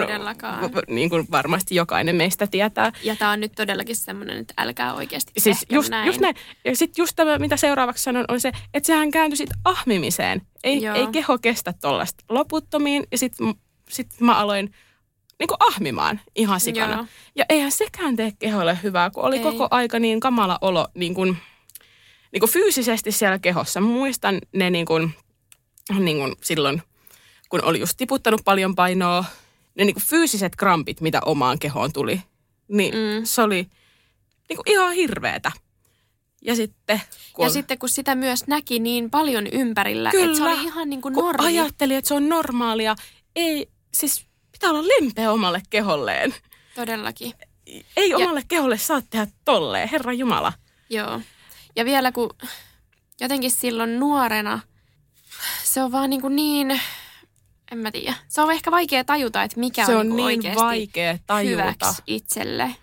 [0.89, 2.93] niin kuin varmasti jokainen meistä tietää.
[3.03, 6.01] Ja tämä on nyt todellakin semmoinen, että älkää oikeasti Siis just näin.
[6.01, 6.07] näin.
[6.07, 6.35] just näin.
[6.65, 10.43] Ja sitten just tämä, mitä seuraavaksi sanon, on se, että sehän kääntyi sitten ahmimiseen.
[10.65, 10.95] Ei, Joo.
[10.97, 13.07] ei keho kestä tuollaista loputtomiin.
[13.13, 13.55] Ja sitten
[13.89, 14.75] sit mä aloin
[15.39, 16.95] niin kuin ahmimaan ihan sikana.
[16.95, 17.07] Joo.
[17.37, 19.43] Ja eihän sekään tee keholle hyvää, kun oli Ei.
[19.43, 21.37] koko aika niin kamala olo niin kuin,
[22.33, 23.81] niin kuin fyysisesti siellä kehossa.
[23.81, 25.11] Muistan ne niin kuin,
[25.99, 26.83] niin kuin silloin,
[27.49, 29.25] kun oli just tiputtanut paljon painoa,
[29.79, 32.21] ne niin kuin fyysiset krampit, mitä omaan kehoon tuli,
[32.69, 33.25] niin Mm.
[33.25, 33.67] se oli
[34.49, 35.53] niin kuin ihan hirveetä.
[36.45, 37.01] Ja sitten,
[37.33, 40.25] kun, Ja sitten kun sitä myös näki niin paljon ympärillä, Kyllä.
[40.25, 41.47] että se oli ihan niin kuin normi.
[41.47, 42.95] ajatteli, että se on normaalia,
[43.37, 44.27] ei, siis
[44.63, 46.35] pitää olla lempeä omalle keholleen.
[46.75, 47.33] Todellakin.
[47.97, 50.53] Ei omalle keholle saa tehdä tolleen, Herra Jumala.
[50.91, 51.21] Joo.
[51.77, 52.31] Ja vielä kun
[53.21, 54.61] jotenkin silloin nuorena,
[55.65, 56.81] se on vaan niin, kuin niin
[57.73, 58.15] en mä tiedä.
[58.29, 61.19] Se on ehkä vaikea tajuta, että mikä se on, on niin kuin niin oikeasti vaikea
[61.27, 62.75] tajuta, hyväksi itselle.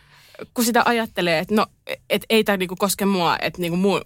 [0.53, 1.65] kun sitä ajattelee, että no,
[2.09, 4.01] et ei tämä niinku koske mua, että niinku mu,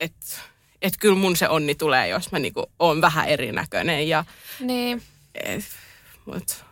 [0.00, 0.40] et,
[0.82, 4.08] et kyllä mun se onni tulee, jos mä niinku oon vähän erinäköinen.
[4.08, 4.24] Ja,
[4.60, 5.02] Niin.
[5.34, 5.64] et,
[6.26, 6.64] mut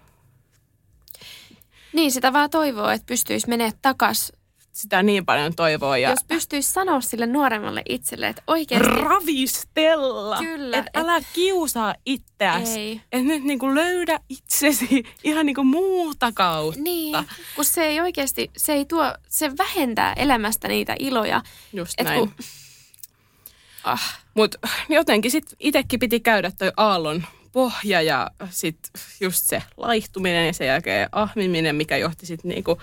[1.92, 4.32] niin, sitä vaan toivoo, että pystyisi menemään takas.
[4.72, 5.98] sitä niin paljon toivoa.
[5.98, 8.88] Ja Jos pystyisi sanoa sille nuoremmalle itselle, että oikeasti...
[8.88, 10.38] ravistella.
[10.38, 12.78] Kyllä, Et et- älä kiusaa itseäsi.
[12.80, 13.00] Ei.
[13.12, 16.80] Et nyt niinku löydä itsesi ihan niinku muuta kautta.
[16.80, 17.16] Niin,
[17.56, 21.42] kun se ei oikeasti, se ei tuo, se vähentää elämästä niitä iloja.
[21.72, 22.18] Just Et näin.
[22.20, 22.34] kun,
[23.84, 27.24] ah, Mutta jotenkin sitten itsekin piti käydä toi aallon
[27.58, 32.78] pohja ja sitten just se laihtuminen ja sen jälkeen ahmiminen, mikä johti sitten niinku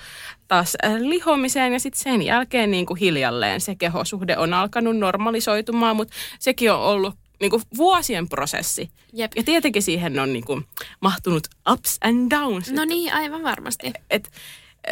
[0.48, 6.16] taas äh, lihomiseen ja sitten sen jälkeen niinku hiljalleen se kehosuhde on alkanut normalisoitumaan, mutta
[6.40, 8.90] sekin on ollut niinku vuosien prosessi.
[9.14, 9.32] jep.
[9.36, 10.62] Ja tietenkin siihen on niinku
[11.00, 12.72] mahtunut ups and downs.
[12.72, 13.94] No niin, aivan varmasti.
[14.10, 14.32] Et,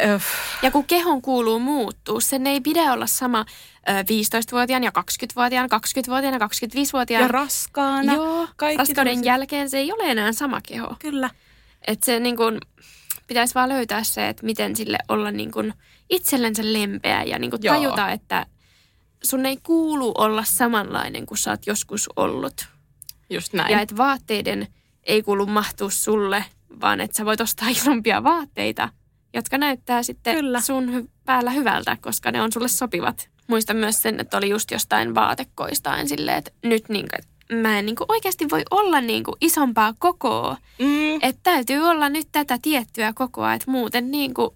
[0.04, 0.22] äh,
[0.62, 3.44] Ja kun kehon kuuluu muuttuu, sen ei pidä olla sama
[3.88, 7.22] ö, 15-vuotiaan ja 20-vuotiaan, 20-vuotiaan ja 25-vuotiaan.
[7.22, 8.14] ja raskaana.
[8.14, 9.24] Joo, kaikki raskauden tämmöiset.
[9.24, 10.96] jälkeen se ei ole enää sama keho.
[10.98, 11.30] Kyllä.
[11.86, 12.58] Että se niin kun,
[13.26, 15.74] pitäisi vaan löytää se, että miten sille olla niin kun
[16.10, 17.74] itsellensä lempeä ja niin kun Joo.
[17.76, 18.46] tajuta, että
[19.24, 22.66] sun ei kuulu olla samanlainen kuin sä oot joskus ollut.
[23.30, 23.72] Just näin.
[23.72, 24.66] Ja että vaatteiden
[25.02, 26.44] ei kuulu mahtua sulle,
[26.80, 28.88] vaan että sä voit ostaa isompia vaatteita,
[29.34, 30.60] jotka näyttää sitten Kyllä.
[30.60, 33.28] sun päällä hyvältä, koska ne on sulle sopivat.
[33.46, 37.86] Muistan myös sen, että oli just jostain vaatekoistain silleen, että nyt niin kuin, mä en
[37.86, 40.56] niin kuin oikeasti voi olla niin kuin isompaa kokoa.
[40.78, 44.50] mm, Että täytyy olla nyt tätä tiettyä kokoa, että muuten niin kuin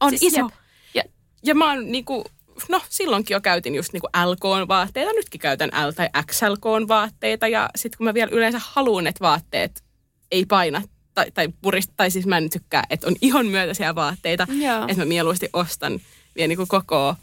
[0.00, 0.40] on Siis iso.
[0.40, 0.48] jep.
[0.94, 1.02] Ja,
[1.44, 2.24] ja mä oon niinku,
[2.68, 8.04] no silloinkin jo käytin just niinku LK-vaatteita, nytkin käytän L- tai XLK-vaatteita ja sitten kun
[8.04, 9.84] mä vielä yleensä haluan, että vaatteet
[10.30, 10.82] ei paina
[11.16, 14.82] tai, tai purista, tai siis mä en tykkää, että on ihon myötäisiä vaatteita, Joo.
[14.88, 16.00] että mä mieluusti ostan
[16.36, 17.16] vielä niinku koko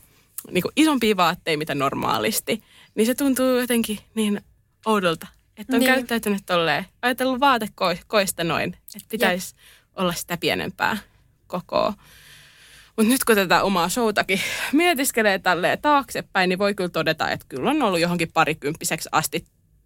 [0.51, 2.63] niinku isompia vaatteita, mitä normaalisti,
[2.95, 4.41] niin se tuntuu jotenkin niin
[4.85, 5.27] oudolta,
[5.57, 5.87] että on Niin.
[5.87, 5.95] niin.
[5.95, 9.55] käyttäytynyt tolleen, ajatellut vaatekoista noin, että pitäisi
[9.95, 10.97] olla sitä pienempää
[11.47, 11.93] kokoa.
[12.97, 14.39] Mutta nyt kun tätä omaa showtakin
[14.73, 19.45] mietiskelee tälleen taaksepäin, niin voi kyllä todeta, että kyllä on ollut johonkin parikymppiseksi asti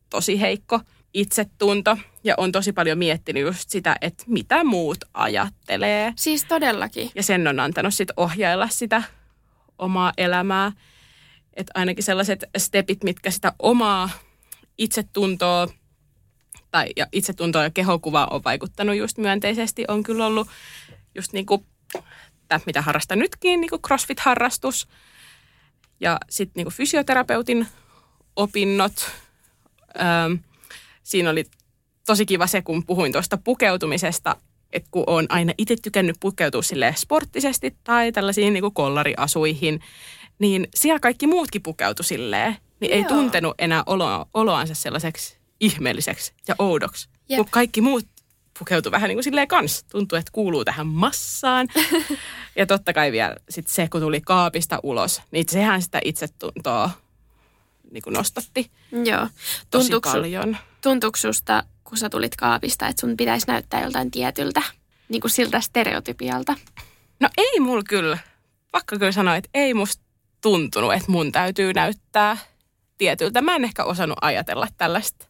[0.10, 0.82] tosi heikko
[1.18, 1.98] itsetunto.
[2.24, 6.14] Ja on tosi paljon miettinyt just sitä, että mitä muut ajattelee.
[6.16, 7.12] Siis todellakin.
[7.16, 9.04] Ja sen on antanut sit ohjailla sitä
[9.78, 10.72] omaa elämää.
[11.54, 14.10] Että ainakin sellaiset stepit, mitkä sitä omaa
[14.78, 15.68] itsetuntoa
[16.72, 20.48] tai ja itsetuntoa ja kehokuvaa on vaikuttanut just myönteisesti, on kyllä ollut
[21.16, 21.66] just niin kuin,
[22.48, 24.88] tämä, mitä harrastan nytkin, niin kuin CrossFit-harrastus
[26.00, 27.68] ja sitten niin fysioterapeutin
[28.36, 29.12] opinnot.
[30.00, 30.40] Öm,
[31.08, 31.46] siinä oli
[32.06, 34.36] tosi kiva se, kun puhuin tuosta pukeutumisesta,
[34.74, 39.80] että kun on aina itse tykännyt pukeutua sille sporttisesti tai tällaisiin niin kollariasuihin,
[40.40, 43.10] niin siellä kaikki muutkin pukeutu silleen, niin ei Joo.
[43.10, 47.38] tuntenut enää olo, oloansa sellaiseksi ihmeelliseksi ja oudoksi, Jep.
[47.38, 48.06] kun kaikki muut
[48.60, 49.84] pukeutu vähän niin kuin silleen kans.
[49.84, 51.68] Tuntuu, että kuuluu tähän massaan.
[52.56, 56.90] ja totta kai vielä sit se, kun tuli kaapista ulos, niin sehän sitä itsetuntoa
[57.92, 59.28] niin kuin nostatti Joo.
[59.72, 60.58] tosi Tuntuuko, paljon.
[60.88, 64.62] Tuntuuko susta, kun sä tulit kaapista, että sun pitäisi näyttää joltain tietyltä,
[65.10, 66.56] niin kuin siltä stereotypialta?
[67.20, 68.18] No ei mulla kyllä,
[68.72, 70.04] pakko kyllä sanoa, että ei musta
[70.42, 72.38] tuntunut, että mun täytyy näyttää
[72.98, 73.42] tietyltä.
[73.42, 75.28] Mä en ehkä osannut ajatella tällaista,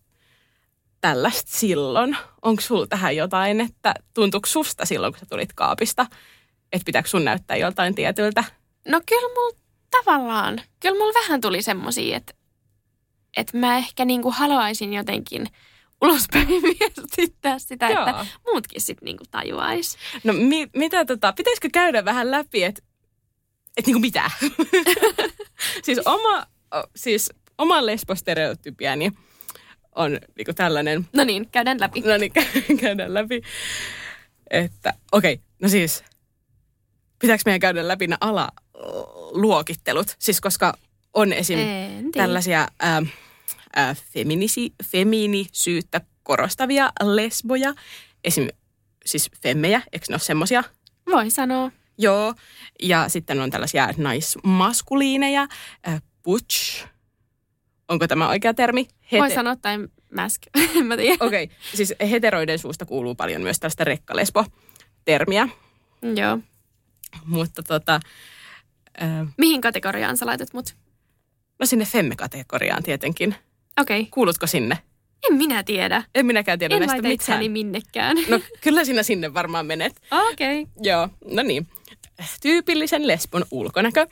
[1.02, 2.18] tällaista silloin.
[2.42, 6.06] Onko sulla tähän jotain, että tuntuuko susta silloin, kun sä tulit kaapista,
[6.72, 8.44] että pitääkö sun näyttää joltain tietyltä?
[8.88, 9.58] No kyllä mulla
[9.92, 12.34] tavallaan, kyllä mulla vähän tuli semmosia, että,
[13.38, 15.48] että mä ehkä niinku haluaisin jotenkin
[16.02, 16.48] ulospäin
[16.80, 18.08] viestittää sitä, Joo.
[18.08, 19.98] että muutkin sitten niinku tajuais.
[20.24, 22.82] No mi- mitä tota, pitäisikö käydä vähän läpi, että
[23.78, 24.32] et niinku mitä?
[25.86, 26.46] siis oma,
[26.96, 29.12] siis oma lesbostereotypiani
[29.96, 32.02] on niinku tällainen, No niin, käydään läpi.
[32.02, 33.42] no niin kä- käydään läpi,
[34.50, 36.04] että okei, okay, no siis
[37.20, 40.16] pitääkö meidän käydä läpi ne alaluokittelut?
[40.20, 40.78] Siis koska
[41.14, 41.60] on esim.
[42.14, 43.02] Tällaisia ää,
[43.76, 47.74] ää, feminisi, femiinisyyttä korostavia lesboja,
[48.24, 48.48] esim.
[49.06, 50.64] siis femmejä, eikö ne ole semmoisia?
[51.12, 51.72] Voi sanoa.
[51.98, 52.34] Joo,
[52.82, 55.48] ja sitten on tällaisia naismaskuliineja,
[55.88, 56.86] äh, butch,
[57.88, 58.88] onko tämä oikea termi?
[59.12, 59.78] Voi sanoa tai
[60.10, 60.42] mäsk.
[60.80, 61.18] en mä tiedä.
[61.20, 61.56] Okei, okay.
[61.74, 65.50] siis heteroiden suusta kuuluu paljon myös tällaista rekkalesbo-termiä,
[66.16, 66.40] Joo.
[67.26, 68.00] mutta tota,
[69.02, 70.76] äh, Mihin kategoriaan sä laitat mut?
[71.60, 73.36] no sinne femme-kategoriaan tietenkin.
[73.80, 74.00] Okei.
[74.02, 74.10] Okay.
[74.12, 74.78] Kuulutko sinne?
[75.30, 76.04] En minä tiedä.
[76.16, 77.14] En minäkään tiedä En näistä mitään.
[77.14, 78.18] itseäni minnekään.
[78.30, 80.02] No kyllä sinä sinne varmaan menet.
[80.12, 80.62] Okei.
[80.62, 80.74] Okay.
[80.84, 81.68] Joo, no niin.
[82.42, 84.08] Tyypillisen lesbon ulkonäkö,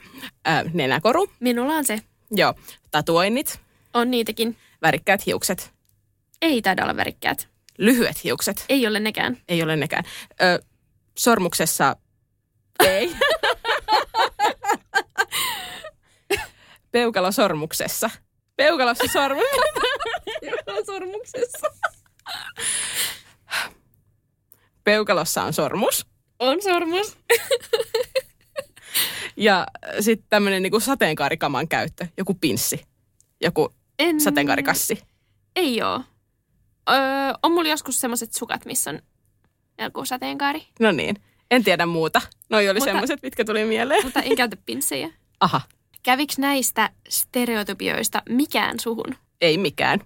[0.48, 2.00] äh, nenäkoru, Minulla on se.
[2.30, 2.54] joo,
[2.90, 3.60] tatuoinnit,
[3.94, 4.56] On niitäkin.
[4.82, 5.72] värikkäät hiukset,
[6.42, 7.48] Ei taida olla värikkäät.
[7.78, 9.36] lyhyet hiukset, Ei ole nekään.
[9.48, 10.04] ei ole nekään.
[10.42, 10.62] Ö,
[11.18, 11.96] sormuksessa
[12.84, 13.16] ei.
[16.92, 18.10] Peukalo sormuksessa.
[18.56, 19.42] Peukalossa sormu.
[20.86, 21.66] sormuksessa.
[24.84, 26.06] Peukalossa on sormus.
[26.38, 27.18] On sormus.
[29.36, 29.66] Ja
[30.00, 32.06] sitten tämmöinen niinku sateenkaarikaman käyttö.
[32.16, 32.86] Joku pinssi.
[33.40, 34.20] Joku En...
[34.20, 35.02] sateenkaarikassi.
[35.56, 36.00] Ei oo.
[36.90, 36.96] Öö,
[37.42, 39.00] on mulla joskus semmoset sukat, missä on
[39.78, 40.66] joku sateenkaari.
[40.80, 41.16] No niin.
[41.50, 42.20] En tiedä muuta.
[42.48, 44.04] Noi oli semmoiset, mitkä tuli mieleen.
[44.04, 45.10] Mutta en käytä pinssejä.
[45.40, 45.60] Aha,
[46.06, 49.16] Käviks näistä stereotypioista mikään suhun?
[49.40, 50.00] ei mikään.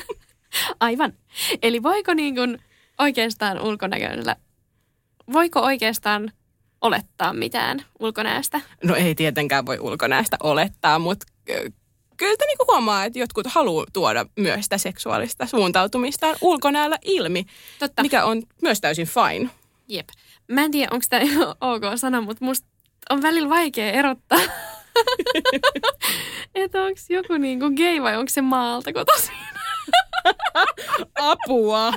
[0.80, 1.12] Aivan.
[1.62, 2.58] Eli voiko niin kuin
[2.98, 4.36] oikeastaan ulkonäköllä,
[5.32, 6.32] voiko oikeastaan
[6.80, 8.60] olettaa mitään ulkonäöstä?
[8.84, 11.26] No ei tietenkään voi ulkonäöstä olettaa, mutta
[12.16, 17.44] kyllä niinku huomaa, että jotkut haluaa tuoda myös sitä seksuaalista suuntautumistaan ulkonäöllä ilmi,
[17.78, 18.02] Totta.
[18.02, 19.50] mikä on myös täysin fine.
[19.88, 20.08] Jep.
[20.48, 21.24] Mä en tiedä, onko tämä
[21.72, 22.66] ok sana, mutta musta
[23.10, 24.38] on välillä vaikea erottaa,
[26.54, 29.34] että onko joku niinku gay vai onko se maalta kotoisin.
[31.14, 31.92] Apua!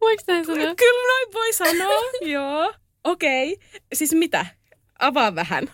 [0.00, 0.74] Voiko näin sanoa?
[0.74, 2.74] kyllä noin voi sanoa, joo.
[3.04, 3.80] Okei, okay.
[3.94, 4.46] siis mitä?
[4.98, 5.64] Avaa vähän.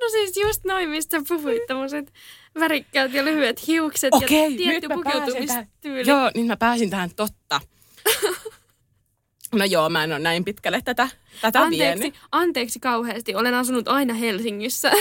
[0.00, 2.12] No siis just noin, mistä puhuit, tämmöiset
[2.60, 5.02] värikkäät ja lyhyet hiukset Okei, ja tietty tähän.
[5.04, 6.10] pukeutumistyyli.
[6.10, 7.60] Joo, niin mä pääsin tähän totta.
[9.56, 11.08] No joo, mä en ole näin pitkälle tätä,
[11.40, 12.20] tätä Anteeksi, vienyt.
[12.32, 14.92] anteeksi kauheasti, olen asunut aina Helsingissä.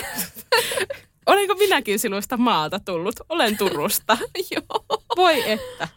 [1.26, 3.15] Olenko minäkin sinusta maalta tullut?
[3.30, 4.18] Olen Turusta.
[4.52, 4.86] Joo.
[5.15, 5.88] Voi että.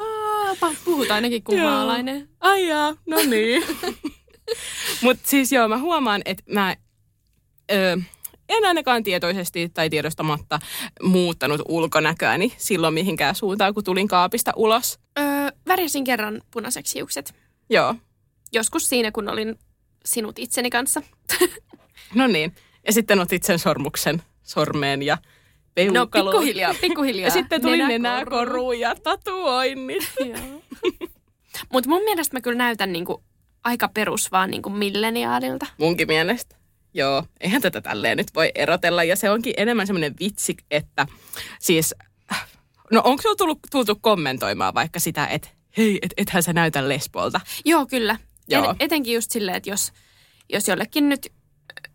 [0.00, 1.70] Aapa, puhut ainakin kuin Joo.
[1.70, 2.28] maalainen.
[2.40, 3.64] Ai jaa, no niin.
[5.02, 6.76] Mutta siis joo, mä huomaan, että mä
[7.72, 7.98] ö,
[8.48, 10.58] en ainakaan tietoisesti tai tiedostamatta
[11.02, 14.98] muuttanut ulkonäköäni silloin mihinkään suuntaan, kun tulin kaapista ulos.
[15.18, 15.24] Öö,
[15.68, 17.34] värjäsin kerran punaiseksi hiukset.
[17.70, 17.94] Joo,
[18.52, 19.58] Joskus siinä, kun olin
[20.04, 21.02] sinut itseni kanssa.
[22.14, 22.54] no niin.
[22.86, 26.32] Ja sitten otit sen sormuksen sormeen ja No peukaloon.
[26.32, 27.26] pikkuhiljaa, pikkuhiljaa.
[27.28, 28.02] Ja sitten tuli Nenäkoru.
[28.02, 30.12] nenäkoru ja tatuoinnit.
[31.72, 33.22] Mutta mun mielestä mä kyllä näytän niinku
[33.64, 35.66] aika perus vaan niinku milleniaalilta.
[35.78, 36.56] Munkin mielestä.
[36.94, 39.04] Joo, eihän tätä tälleen nyt voi erotella.
[39.04, 41.06] Ja se onkin enemmän semmoinen vitsi, että
[41.58, 41.94] siis,
[42.92, 47.40] no onko sinulla tullut, tultu kommentoimaan vaikka sitä, että hei, et, ethän sä näytä lesbolta.
[47.64, 48.16] Joo, kyllä.
[48.48, 48.70] Joo.
[48.70, 49.92] Et, etenkin just silleen, että jos,
[50.52, 51.26] jos jollekin nyt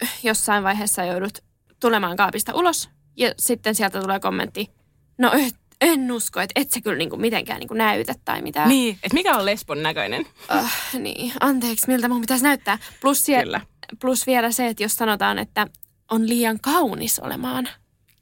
[0.03, 1.37] äh, jossain vaiheessa joudut
[1.79, 4.71] tulemaan kaapista ulos ja sitten sieltä tulee kommentti,
[5.17, 8.69] no et, en usko, että et sä kyllä niinku mitenkään niinku näytä tai mitään.
[8.69, 10.25] Niin, että mikä on lesbon näköinen?
[10.55, 12.77] Uh, niin, anteeksi, miltä mun pitäisi näyttää.
[13.01, 13.61] Plus, sie- Kyllä.
[14.01, 15.67] plus vielä se, että jos sanotaan, että
[16.11, 17.69] on liian kaunis olemaan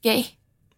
[0.02, 0.22] gay.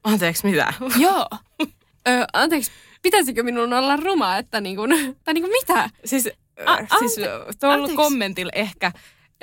[0.05, 0.73] Anteeksi, mitä?
[0.99, 1.29] Joo.
[2.09, 2.71] Ö, anteeksi,
[3.03, 4.91] pitäisikö minun olla ruma, että niin kuin,
[5.25, 5.91] tai niin kuin mitä?
[6.05, 6.29] Siis,
[6.67, 7.97] A- äh, siis ante- tuolla anteeksi.
[7.97, 8.93] kommentilla ehkä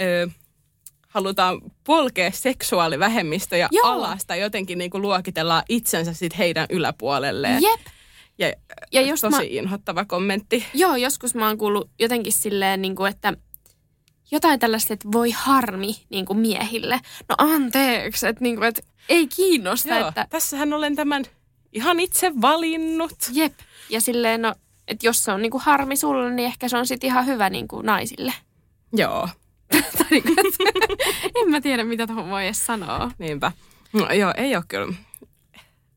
[0.01, 0.29] ö,
[1.07, 3.85] halutaan polkea seksuaalivähemmistöjä Joo.
[3.87, 7.63] alas tai jotenkin niin kuin luokitellaan itsensä sit heidän yläpuolelleen.
[7.63, 7.79] Jep.
[8.39, 8.53] Ja,
[8.91, 10.65] Ja just tosi mä- inhottava kommentti.
[10.73, 13.33] Joo, joskus mä oon kuullut jotenkin silleen, niin kuin, että
[14.31, 16.99] jotain tällaista, että voi harmi niin kuin miehille.
[17.29, 21.23] No anteeksi, että, niin kuin, että ei kiinnosta, Joo, että tässähän olen tämän
[21.73, 23.15] ihan itse valinnut.
[23.33, 23.53] jep.
[23.89, 24.55] Ja silleen, no,
[24.87, 27.49] että jos se on niin kuin harmi sulle, niin ehkä se on sitten ihan hyvä
[27.49, 28.33] niin kuin naisille.
[28.93, 29.29] Joo,
[30.11, 30.63] niin että,
[31.41, 33.11] en mä tiedä, mitä tuohon voi edes sanoa.
[33.17, 33.51] niinpä.
[33.93, 34.93] No, joo, ei ole kyllä.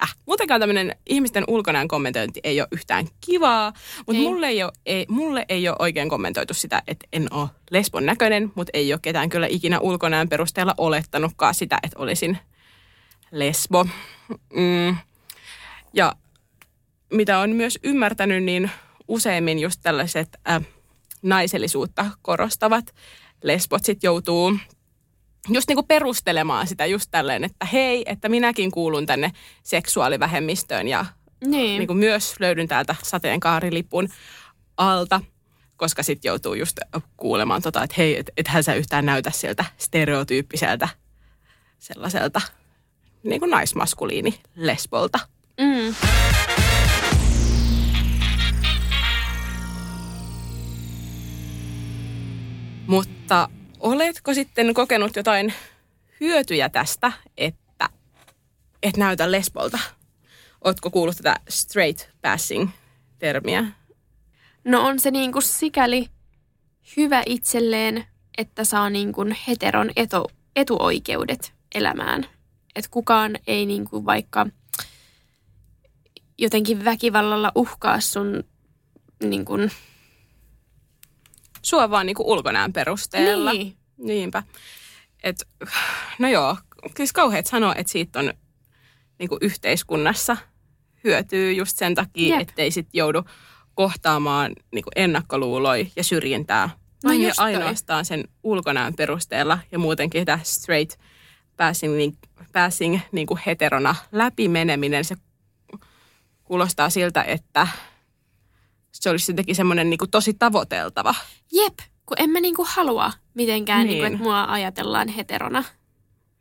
[0.03, 3.73] Äh, muutenkaan tämmöinen ihmisten ulkonäön kommentointi ei ole yhtään kivaa,
[4.07, 4.29] mutta Ei.
[4.29, 8.53] mulle ei, ole, ei, mulle ei ole oikein kommentoitu sitä, että en ole lesbon näköinen,
[8.55, 12.39] mutta ei ole ketään kyllä ikinä ulkonäön perusteella olettanutkaan sitä, että olisin
[13.31, 13.85] lesbo.
[14.53, 14.97] Mm.
[15.95, 16.13] Ja
[17.13, 18.71] mitä on myös ymmärtänyt, niin
[19.09, 20.63] useimmin just tällaiset äh,
[21.23, 22.95] naisellisuutta korostavat
[23.43, 24.57] lesbot sit joutuu
[25.49, 31.07] just niinku perustelemaan sitä just tälleen, että hei, että minäkin kuulun tänne seksuaalivähemmistöön ja
[31.47, 31.79] Niin.
[31.79, 34.09] niinku myös löydyn täältä sateenkaarilipun
[34.77, 35.21] alta,
[35.77, 36.79] koska sitten joutuu just
[37.17, 40.89] kuulemaan tota, että hei, et, ethän sä yhtään näytä sieltä stereotyyppiseltä
[41.79, 42.41] sellaiselta
[43.23, 45.19] niin kuin naismaskuliini lesbolta.
[45.61, 45.95] Mm.
[52.87, 53.49] Mutta
[53.81, 55.55] oletko sitten kokenut jotain
[56.21, 57.88] hyötyjä tästä, että
[58.83, 59.79] et näytä lesbolta?
[60.65, 63.65] Oletko kuullut tätä straight passing-termiä?
[64.65, 66.09] No on se niin kuin sikäli
[66.97, 68.05] hyvä itselleen,
[68.38, 72.27] että saa niin kuin heteron etu, etuoikeudet elämään.
[72.77, 74.47] Että kukaan ei niin kuin vaikka
[76.38, 78.45] jotenkin väkivallalla uhkaa sun
[79.23, 79.71] niin kuin,
[81.62, 83.53] Sua vaan niin kuin ulkonäön perusteella.
[83.53, 83.77] Niin.
[83.99, 84.42] Niinpä.
[85.23, 85.49] Et,
[86.18, 86.57] no joo,
[86.97, 88.33] siis kauheat sanoa, että siitä on
[89.18, 90.37] niin yhteiskunnassa
[91.05, 92.49] hyötyy just sen takia, Jep.
[92.49, 93.25] ettei sit joudu
[93.75, 96.71] kohtaamaan niin ennakkoluuloja ja syrjintää.
[97.05, 97.45] No ja just toi.
[97.45, 101.01] ainoastaan sen ulkonäön perusteella ja muutenkin tämä straight
[101.57, 102.18] passing, niin,
[102.53, 105.16] passing niin kuin heterona läpimeneminen, se
[106.53, 107.69] kuulostaa siltä, että
[108.93, 111.15] se olisi jotenkin semmoinen niin kuin tosi tavoiteltava.
[111.53, 113.88] jep, kun en mä niin kuin halua mitenkään, niin.
[113.91, 114.15] Niin kuin, Niin.
[114.15, 115.65] että mua ajatellaan heterona.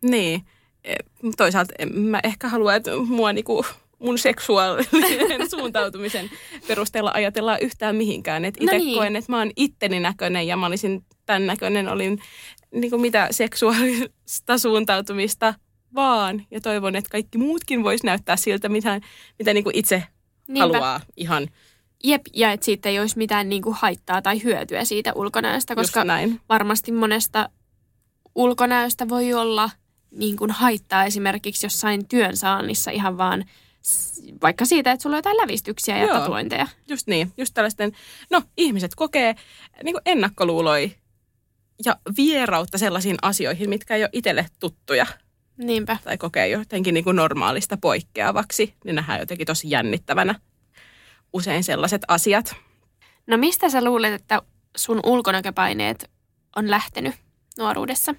[0.02, 0.46] Niin.
[0.84, 0.96] E,
[1.38, 3.66] Toisaalta en mä ehkä halua, että mua niinku
[4.00, 6.30] mun seksuaalisen suuntautumisen
[6.68, 8.46] perusteella ajatellaan yhtään mihinkään.
[8.46, 8.98] Et No itse niin.
[8.98, 12.22] koen, että mä oon itteni näköinen ja mä olisin tämän näköinen, olin
[12.72, 15.54] niinku mitä seksuaalista suuntautumista
[15.96, 16.46] vaan.
[16.52, 19.02] Ja toivon, että kaikki muutkin vois näyttää siltä, mitä,
[19.40, 20.04] mitä niinku itse
[20.48, 20.62] Niinpä.
[20.62, 21.48] haluaa ihan
[22.04, 26.04] Jep, ja että siitä ei olisi mitään niin kuin haittaa tai hyötyä siitä ulkonäöstä, koska
[26.04, 26.42] näin.
[26.50, 27.50] varmasti monesta
[28.36, 29.70] ulkonäöstä voi olla
[30.12, 33.46] niin kuin haittaa esimerkiksi jossain työnsaannissa ihan vaan
[34.42, 36.20] vaikka siitä, että sulla on jotain lävistyksiä ja Joo.
[36.20, 36.68] tatuointeja.
[36.88, 37.92] Just niin, just tällaisten,
[38.30, 39.36] no ihmiset kokee
[39.84, 40.90] niin kuin ennakkoluuloja
[41.86, 45.06] ja vierautta sellaisiin asioihin, mitkä ei ole itselle tuttuja
[45.58, 45.98] Niinpä.
[46.04, 50.36] tai kokee jotenkin niin kuin normaalista poikkeavaksi, niin nähdään jotenkin tosi jännittävänä
[51.34, 52.56] usein sellaiset asiat.
[53.28, 54.42] No mistä sä luulet, että
[54.78, 56.12] sun ulkonäköpaineet
[56.56, 57.16] on lähtenyt
[57.58, 58.16] nuoruudessa?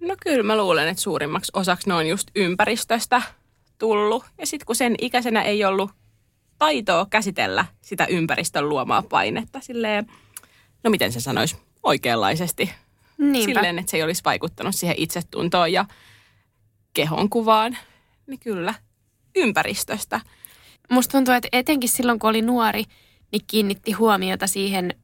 [0.00, 3.22] No kyllä mä luulen, että suurimmaksi osaksi ne on just ympäristöstä
[3.78, 4.24] tullut.
[4.38, 5.90] Ja sitten kun sen ikäisenä ei ollut
[6.58, 10.06] taitoa käsitellä sitä ympäristön luomaa painetta silleen,
[10.84, 12.70] no miten se sanoisi, oikeanlaisesti.
[13.22, 13.54] Niinpä.
[13.54, 15.84] Silleen, että se ei olisi vaikuttanut siihen itsetuntoon ja
[16.94, 17.76] kehonkuvaan.
[18.26, 18.74] Niin kyllä,
[19.36, 20.20] ympäristöstä.
[20.90, 22.84] Musta tuntuu, että etenkin silloin, kun oli nuori,
[23.32, 24.94] niin kiinnitti huomiota siihen,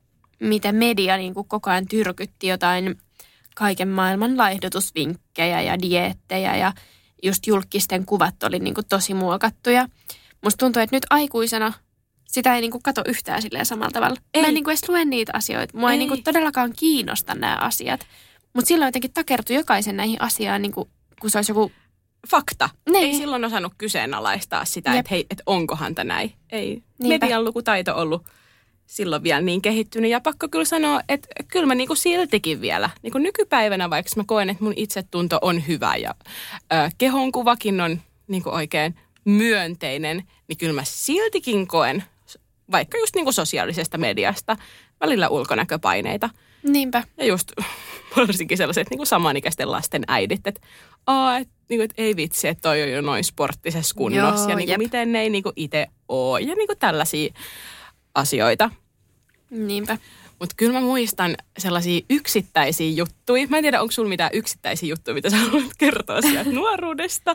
[0.40, 2.98] mitä media niin kuin koko ajan tyrkytti jotain
[3.54, 6.72] kaiken maailman laihdutusvinkkejä ja dieettejä ja
[7.22, 9.86] just julkisten kuvat oli niin kuin tosi muokattuja.
[10.44, 11.72] Musta tuntuu, että nyt aikuisena
[12.28, 14.16] sitä ei niin kuin kato yhtään silleen samalla tavalla.
[14.34, 14.42] Ei.
[14.42, 15.78] Mä en niin kuin edes lue niitä asioita.
[15.78, 15.98] Mua ei, Ei.
[15.98, 18.06] niin kuin todellakaan kiinnosta nämä asiat.
[18.52, 20.88] Mutta silloin jotenkin takertui jokaisen näihin asiaan, niin kuin,
[21.20, 21.72] kun se olisi joku...
[22.28, 22.68] Fakta.
[22.90, 23.04] Niin.
[23.10, 26.32] Ei silloin osannut kyseenalaistaa sitä, että hei, että onkohan tämä näin.
[26.52, 27.24] Ei Niinpä.
[27.26, 28.22] median lukutaito ollut
[28.86, 30.10] silloin vielä niin kehittynyt.
[30.10, 34.50] Ja pakko kyllä sanoa, että kyllä mä niinku siltikin vielä, niinku nykypäivänä vaikka mä koen,
[34.50, 36.14] että mun itsetunto on hyvä ja
[36.72, 42.04] ö, kehonkuvakin on niinku oikein myönteinen, niin kyllä mä siltikin koen,
[42.70, 44.56] vaikka just niin kuin sosiaalisesta mediasta,
[45.00, 46.30] välillä ulkonäköpaineita.
[46.62, 47.04] Niinpä.
[47.16, 47.52] Ja just
[48.16, 50.60] varsinkin sellaiset niin kuin samanikäisten lasten äidit, että,
[51.06, 54.44] aa, et, niin kuin, että ei vitsi, että toi on jo noin sporttisessa kunnossa.
[54.44, 56.40] Joo, ja niin kuin, miten ne ei niin kuin itse ole.
[56.40, 57.34] Ja niin kuin tällaisia
[58.14, 58.70] asioita.
[59.50, 59.98] Niinpä.
[60.40, 63.46] Mutta kyllä mä muistan sellaisia yksittäisiä juttuja.
[63.48, 67.34] Mä en tiedä, onko sulla mitään yksittäisiä juttuja, mitä sä haluat kertoa sieltä nuoruudesta.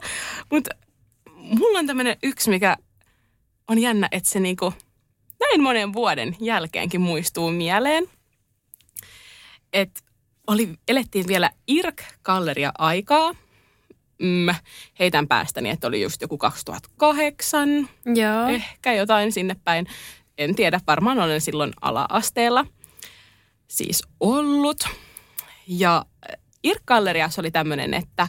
[0.52, 0.76] Mutta
[1.36, 2.78] mulla on tämmöinen yksi, mikä
[3.68, 4.74] on jännä, että se niinku
[5.50, 8.08] näin monen vuoden jälkeenkin muistuu mieleen.
[9.74, 10.02] Että
[10.48, 13.36] oli, elettiin vielä IRK-galleria aikaa.
[14.20, 14.56] Mm,
[15.00, 18.48] heitän päästäni, että oli just joku 2008 Joo.
[18.48, 19.88] ehkä jotain sinne päin.
[20.38, 22.66] En tiedä, varmaan olen silloin ala-asteella
[23.68, 24.88] siis ollut.
[25.68, 26.06] Ja
[26.64, 28.28] Irk-galleriassa oli tämmöinen, että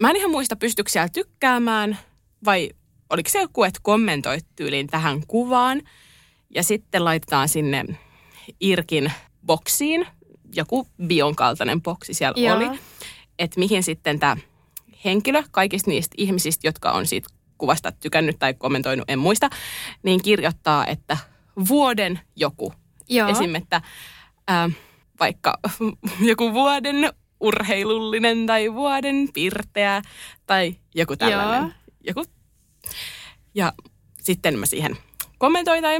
[0.00, 1.98] mä en ihan muista, pystyykö siellä tykkäämään
[2.44, 2.70] vai
[3.10, 5.82] oliko se joku, että kommentoit tyyliin tähän kuvaan.
[6.54, 7.84] Ja sitten laitetaan sinne
[8.60, 9.12] Irkin
[9.46, 10.06] boksiin,
[10.54, 12.56] joku bion kaltainen boksi siellä Joo.
[12.56, 12.78] oli,
[13.38, 14.36] että mihin sitten tämä
[15.04, 17.28] henkilö kaikista niistä ihmisistä, jotka on siitä
[17.58, 19.50] kuvasta tykännyt tai kommentoinut, en muista,
[20.02, 21.16] niin kirjoittaa, että
[21.68, 22.72] vuoden joku.
[23.08, 23.28] Joo.
[23.28, 23.54] Esim.
[23.54, 23.82] että
[24.48, 24.70] ää,
[25.20, 25.58] vaikka
[26.30, 30.02] joku vuoden urheilullinen tai vuoden pirteä
[30.46, 31.62] tai joku tällainen.
[31.62, 31.72] Joo.
[32.04, 32.24] Joku.
[33.54, 33.72] Ja
[34.22, 34.96] sitten mä siihen
[35.38, 35.98] kommentoin tai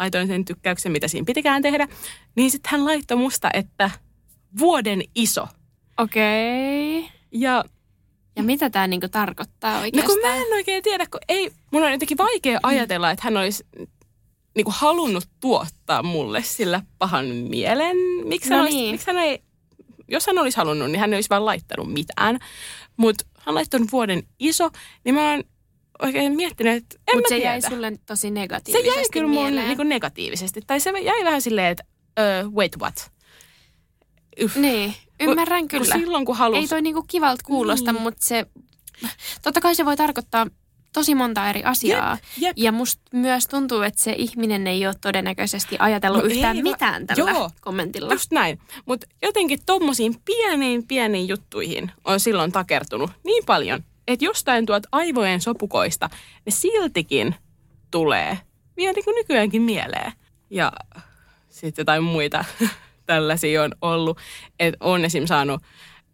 [0.00, 1.88] laitoin sen tykkäyksen, mitä siinä pitikään tehdä.
[2.36, 3.90] Niin sitten hän laittoi musta, että
[4.58, 5.48] vuoden iso.
[5.98, 6.98] Okei.
[6.98, 7.10] Okay.
[7.32, 7.64] Ja
[8.36, 10.18] Ja mitä tämä niinku tarkoittaa No oikeastaan?
[10.20, 13.66] kun mä en oikein tiedä, kun ei, mun on jotenkin vaikea ajatella, että hän olisi
[14.56, 17.96] niin kuin halunnut tuottaa mulle sillä pahan mielen.
[18.24, 18.90] Miksi No hän, olisi, niin.
[18.94, 19.42] miksi hän ei,
[20.08, 22.38] jos hän olisi halunnut, niin hän ei olisi vaan laittanut mitään.
[22.96, 24.70] Mutta hän laittoi vuoden iso,
[25.04, 25.44] niin mä oon
[26.02, 27.50] oikein miettinyt, että en Mutta mä se tiedä.
[27.50, 29.66] jäi sulle tosi se negatiivisesti jäi kyllä mun mieleen.
[29.66, 30.60] niin kuin negatiivisesti.
[30.66, 31.84] Tai se jäi vähän silleen, että
[32.46, 33.10] uh, wait what?
[34.40, 34.56] Yff.
[34.56, 35.92] Niin, ymmärrän kun, kyllä.
[35.92, 36.58] Kun silloin kun halus...
[36.58, 38.02] Ei toi niinku kivalta kuulosta, Niin.
[38.02, 38.46] mutta se...
[39.42, 40.46] Totta kai se voi tarkoittaa
[40.92, 42.18] tosi monta eri asiaa.
[42.36, 42.52] jep.
[42.58, 47.06] Ja musta myös tuntuu, että se ihminen ei ole todennäköisesti ajatellut No yhtään ei mitään
[47.06, 47.50] tällä Joo.
[47.60, 48.12] kommentilla.
[48.12, 48.58] Just näin.
[48.86, 55.40] Mutta jotenkin tommosiin pieniin pieniin juttuihin on silloin takertunut niin paljon, että jostain tuot aivojen
[55.40, 56.10] sopukoista
[56.46, 57.34] ne siltikin
[57.90, 58.38] tulee
[58.76, 60.12] vielä niin kuin nykyäänkin mieleen.
[60.50, 60.72] Ja
[61.48, 62.44] sitten jotain muita
[63.06, 64.18] tällaisia on ollut,
[64.60, 65.26] että on esim.
[65.26, 65.62] saanut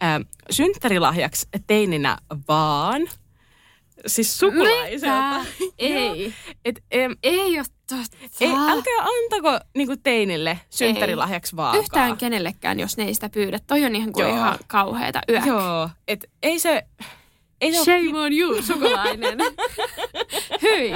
[0.00, 0.20] ää,
[0.50, 2.18] synttärilahjaksi teininä
[2.48, 3.08] vaan,
[4.06, 5.44] siis sukulaiselta.
[5.78, 6.34] Ei.
[6.64, 8.16] Et, em, Ei ole totta.
[8.40, 11.80] ei, älkää antako niinku teinille synttärilahjaksi vaakaa.
[11.80, 13.58] Yhtään kenellekään, jos ne ei sitä pyydä.
[13.66, 14.36] Toi on ihan, kuin Joo.
[14.36, 15.40] ihan kauheata yö.
[15.46, 16.86] Joo, et ei se...
[17.60, 19.38] Ei Shame on you, sukulainen.
[20.62, 20.94] Hyi.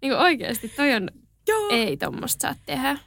[0.00, 1.10] Niin kuin oikeasti, toi on...
[1.48, 1.68] Joo.
[1.70, 2.98] Ei tommosta saa tehdä.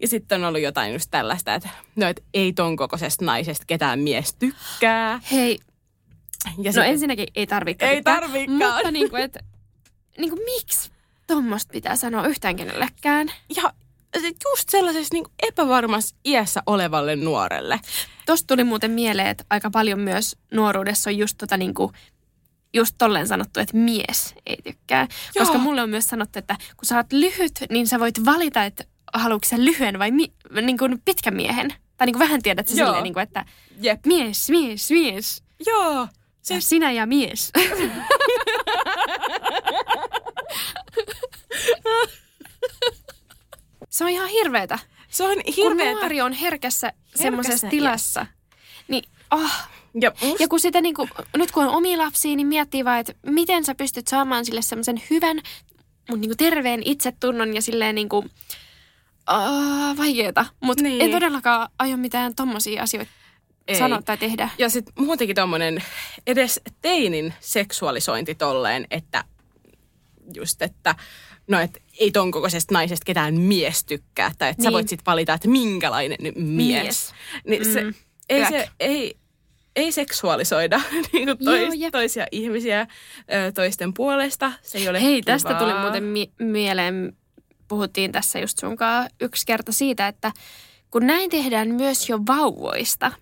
[0.00, 3.98] Ja sitten on ollut jotain just tällaista, että no, et ei ton kokoisesta naisesta ketään
[4.00, 5.20] mies tykkää.
[5.32, 5.58] Hei,
[6.58, 8.74] Ja no sit- ensinnäkin ei tarvitse Ei tarvikaan.
[8.74, 9.40] Mutta niin kuin, että
[10.18, 10.90] niin kuin, miksi
[11.26, 13.28] tommosta pitää sanoa yhtään kenellekään?
[13.56, 13.72] Ja
[14.44, 17.80] just sellaisessa niin epävarmassa iässä olevalle nuorelle.
[18.26, 21.92] Tuosta tuli muuten mieleen, että aika paljon myös nuoruudessa on just tota niin kuin,
[22.74, 25.06] just tolleen sanottu, että mies ei tykkää.
[25.34, 25.44] Joo.
[25.46, 28.84] Koska mulle on myös sanottu, että kun sä oot lyhyt, niin sä voit valita, että
[29.14, 31.74] haluatko sä lyhyen vai mi- niin kuin pitkän miehen.
[31.96, 33.44] Tai niin kuin vähän tiedät sä silleen, niin kuin, että
[33.80, 34.06] Jep.
[34.06, 35.42] mies, mies, mies.
[35.66, 36.08] Joo.
[36.42, 36.60] Se...
[36.60, 37.52] Sinä ja mies.
[43.90, 44.78] Se on ihan hirveetä.
[45.10, 45.92] Se on Kun hirveetä.
[46.00, 48.26] nuori on herkässä semmoisessa tilassa,
[48.88, 49.50] niin oh.
[50.00, 53.64] Ja, Ja kun sitä niinku, nyt kun on omia lapsia, niin miettii vaan, että miten
[53.64, 55.36] sä pystyt saamaan sille semmoisen hyvän,
[56.08, 60.46] mutta niinku terveen itsetunnon ja silleen niinku, uh, vaikeeta.
[60.60, 60.90] Mutta Niin.
[60.98, 61.02] niin.
[61.02, 63.10] en todellakaan aio mitään tommosia asioita
[63.68, 63.76] Ei.
[63.78, 64.48] sanoa tai tehdä.
[64.58, 65.82] Ja sitten muutenkin tommonen
[66.26, 69.24] edes teinin seksuaalisointi tolleen, että
[70.34, 70.94] just, että
[71.48, 74.32] no et ei ton kokoisesta naisesta ketään mies tykkää.
[74.38, 74.64] Tai että niin.
[74.64, 74.74] sä Niin.
[74.74, 76.84] voit sitten valita, että minkälainen mies.
[76.84, 77.14] Mies.
[77.46, 77.94] Niin se, Mm.
[78.28, 78.48] ei, Yäk.
[78.48, 79.16] se, ei,
[79.76, 80.80] ei seksuaalisoida
[81.12, 84.52] niin kuin tois, Joo, toisia ihmisiä ö, toisten puolesta.
[84.62, 85.60] Se ei ole Hei, tästä kivaa.
[85.62, 87.16] tuli muuten mi- mieleen,
[87.68, 90.32] puhuttiin tässä just sunkaan yksi kerta siitä, että
[90.90, 93.12] kun näin tehdään myös jo vauvoista,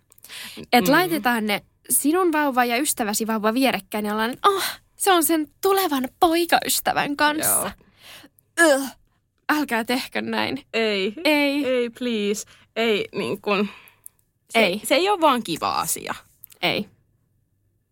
[0.72, 0.96] että Mm.
[0.96, 4.64] laitetaan ne sinun vauva ja ystäväsi vauva vierekkäin ja ollaan, että oh,
[4.96, 7.70] se on sen tulevan poikaystävän kanssa.
[8.58, 8.74] Joo.
[8.76, 8.88] Ugh,
[9.52, 10.64] älkää tehkö näin.
[10.72, 12.44] Ei, Ei, ei please.
[12.76, 13.68] Ei niin kuin,
[14.50, 14.80] se, Ei.
[14.84, 16.14] se ei ole vaan kiva asia.
[16.62, 16.88] Ei.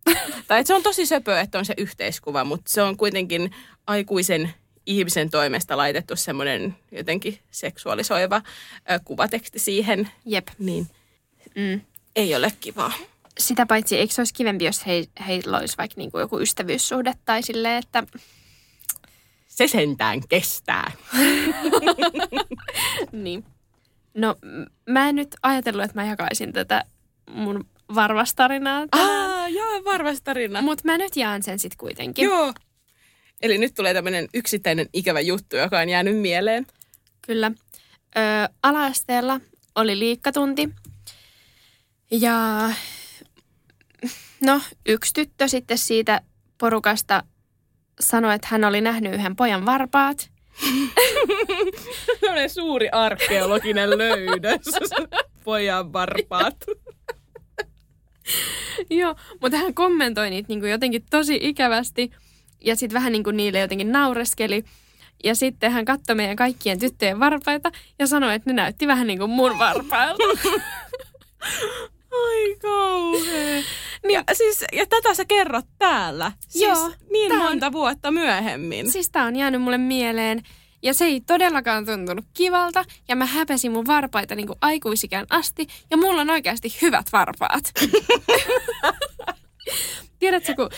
[0.49, 3.51] tai se on tosi söpö, että on se yhteiskuva, mutta se on kuitenkin
[3.87, 4.55] aikuisen
[4.87, 8.43] ihmisen toimesta laitettu semmoinen jotenkin seksuaalisoiva
[8.91, 10.11] ö, kuvateksti siihen.
[10.25, 10.49] Jep.
[10.59, 10.87] Niin
[11.57, 11.81] Mm.
[12.17, 12.93] ei ole kivaa.
[13.39, 17.43] Sitä paitsi, eikö se olisi kivempi, jos he, heillä olisi vaikka niinku joku ystävyyssuhde tai
[17.43, 18.05] silleen, että
[19.49, 20.93] Se sentään kestää.
[23.13, 23.45] Niin.
[24.15, 24.37] No,
[24.89, 26.85] mä en nyt ajatellut, että mä jakaisin tätä
[27.31, 30.63] mun varvastarinaa Aa, joo, varmasti tarina.
[30.63, 32.25] mutta mä nyt jaan sen sitten kuitenkin.
[32.25, 32.53] Joo.
[33.43, 36.67] Eli nyt tulee tämmöinen yksittäinen ikävä juttu, joka on jäänyt mieleen.
[37.23, 37.51] Kyllä.
[38.17, 38.21] Ö,
[38.63, 39.41] ala-asteella
[39.75, 40.69] oli liikkatunti.
[42.11, 42.71] Ja
[44.41, 46.21] no, yksi tyttö sitten siitä
[46.59, 47.23] porukasta
[48.01, 50.31] sanoi, että hän oli nähnyt yhden pojan varpaat.
[52.21, 54.61] Tämmöinen suuri arkeologinen löydös.
[55.45, 56.57] Pojan varpaat.
[58.91, 62.11] Joo, mutta hän kommentoi niitä niin kuin jotenkin tosi ikävästi
[62.65, 64.65] ja sitten vähän niin kuin niille jotenkin naureskeli.
[65.25, 69.19] Ja sitten hän katsoi meidän kaikkien tyttöjen varpaita ja sanoi, että ne näytti vähän niin
[69.19, 70.25] kuin mun varpailta.
[72.13, 73.63] Ai kauhea.
[74.07, 76.33] Niin, ja, siis, ja tätä sä kerrot täällä.
[76.49, 78.91] Siis Joo, niin on- monta vuotta myöhemmin.
[78.91, 80.43] siis tää on jäänyt mulle mieleen.
[80.83, 82.85] Ja se ei todellakaan tuntunut kivalta.
[83.09, 85.67] Ja mä häpesin mun varpaita niin kuin aikuisikään asti.
[85.91, 87.73] Ja mulla on oikeasti hyvät varpaat.
[90.19, 90.71] Tiedätkö, kun...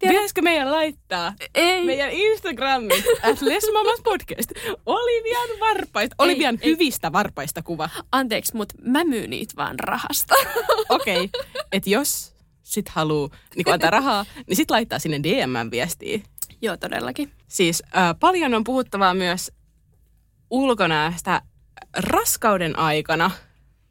[0.00, 1.84] Pitäisikö meidän laittaa Ei.
[1.84, 4.52] meidän Instagramin at Lesmamas podcast
[4.86, 6.70] Olivian varpaista, Olivian ei.
[6.70, 7.90] hyvistä varpaista kuva.
[8.12, 10.34] Anteeksi, mutta mä myyn niitä vaan rahasta.
[10.88, 11.28] Okei, okay.
[11.72, 16.20] että jos sit haluu niin antaa rahaa, niin sit laittaa sinne DM-viestiä.
[16.62, 17.32] Joo, todellakin.
[17.48, 19.52] Siis äh, paljon on puhuttavaa myös
[20.50, 21.42] ulkonäöstä
[21.96, 23.30] raskauden aikana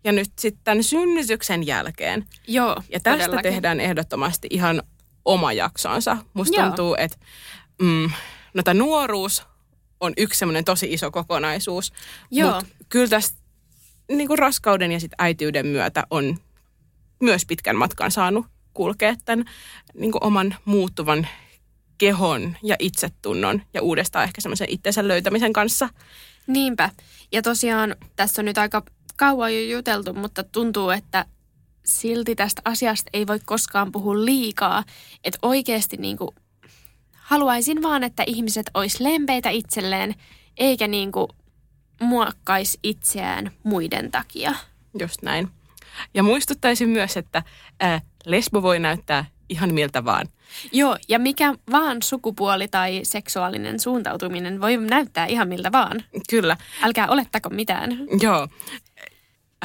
[0.03, 2.25] ja nyt sitten synnytyksen jälkeen.
[2.47, 3.51] Joo, Ja tästä todellakin.
[3.51, 4.83] tehdään ehdottomasti ihan
[5.25, 6.17] oma jaksonsa.
[6.33, 6.67] Musta Joo.
[6.67, 7.17] tuntuu, että
[7.81, 8.09] mm,
[8.53, 9.43] no nuoruus
[9.99, 11.93] on yksi semmoinen tosi iso kokonaisuus.
[12.31, 12.51] Joo.
[12.51, 13.37] Mutta kyllä tästä
[14.11, 16.37] niin kuin raskauden ja sit äitiyden myötä on
[17.19, 19.45] myös pitkän matkan saanut kulkea tämän
[19.93, 21.27] niin kuin oman muuttuvan
[21.97, 25.89] kehon ja itsetunnon ja uudestaan ehkä semmoisen itsensä löytämisen kanssa.
[26.47, 26.89] Niinpä.
[27.31, 28.83] Ja tosiaan tässä on nyt aika
[29.15, 31.25] kauan jo juteltu, mutta tuntuu, että
[31.85, 34.83] silti tästä asiasta ei voi koskaan puhua liikaa.
[35.23, 36.29] Että oikeasti niin kuin,
[37.13, 40.15] haluaisin vaan, että ihmiset olisi lempeitä itselleen,
[40.57, 41.27] eikä niin kuin,
[42.01, 44.53] muokkaisi itseään muiden takia.
[44.99, 45.49] Just näin.
[46.13, 47.43] Ja muistuttaisin myös, että
[47.79, 50.27] ää, lesbo voi näyttää ihan miltä vaan.
[50.71, 56.03] Joo, ja mikä vaan sukupuoli tai seksuaalinen suuntautuminen voi näyttää ihan miltä vaan.
[56.29, 56.57] Kyllä.
[56.81, 57.91] Älkää olettako mitään.
[58.21, 58.47] Joo.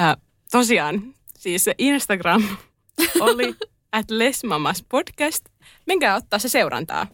[0.00, 0.16] Äh,
[0.50, 2.42] tosiaan, siis Instagram
[3.20, 3.54] oli
[3.92, 5.44] at Lesmamas podcast.
[5.86, 7.06] Menkää ottaa se seurantaa.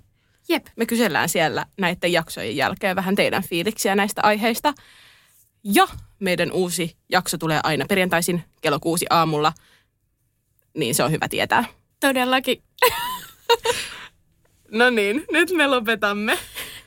[0.48, 0.66] Jep.
[0.76, 4.74] Me kysellään siellä näiden jaksojen jälkeen vähän teidän fiiliksiä näistä aiheista.
[5.64, 5.86] Ja
[6.18, 9.52] meidän uusi jakso tulee aina perjantaisin kello kuusi aamulla.
[10.76, 11.64] Niin se on hyvä tietää.
[12.00, 12.62] Todellakin.
[14.70, 16.38] No niin, nyt me lopetamme.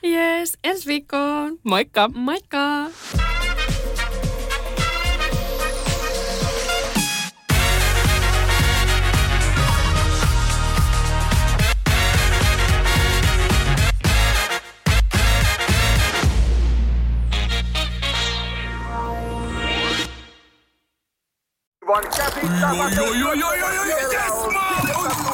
[0.04, 1.58] Yes, ensi viikkoon.
[1.64, 2.08] Moikka!
[2.08, 2.90] Moikka!
[21.90, 23.00] Aivan käsittämätöntä.
[23.00, 24.69] Joo, joo, joo, joo, joo, joo, Siellä yes,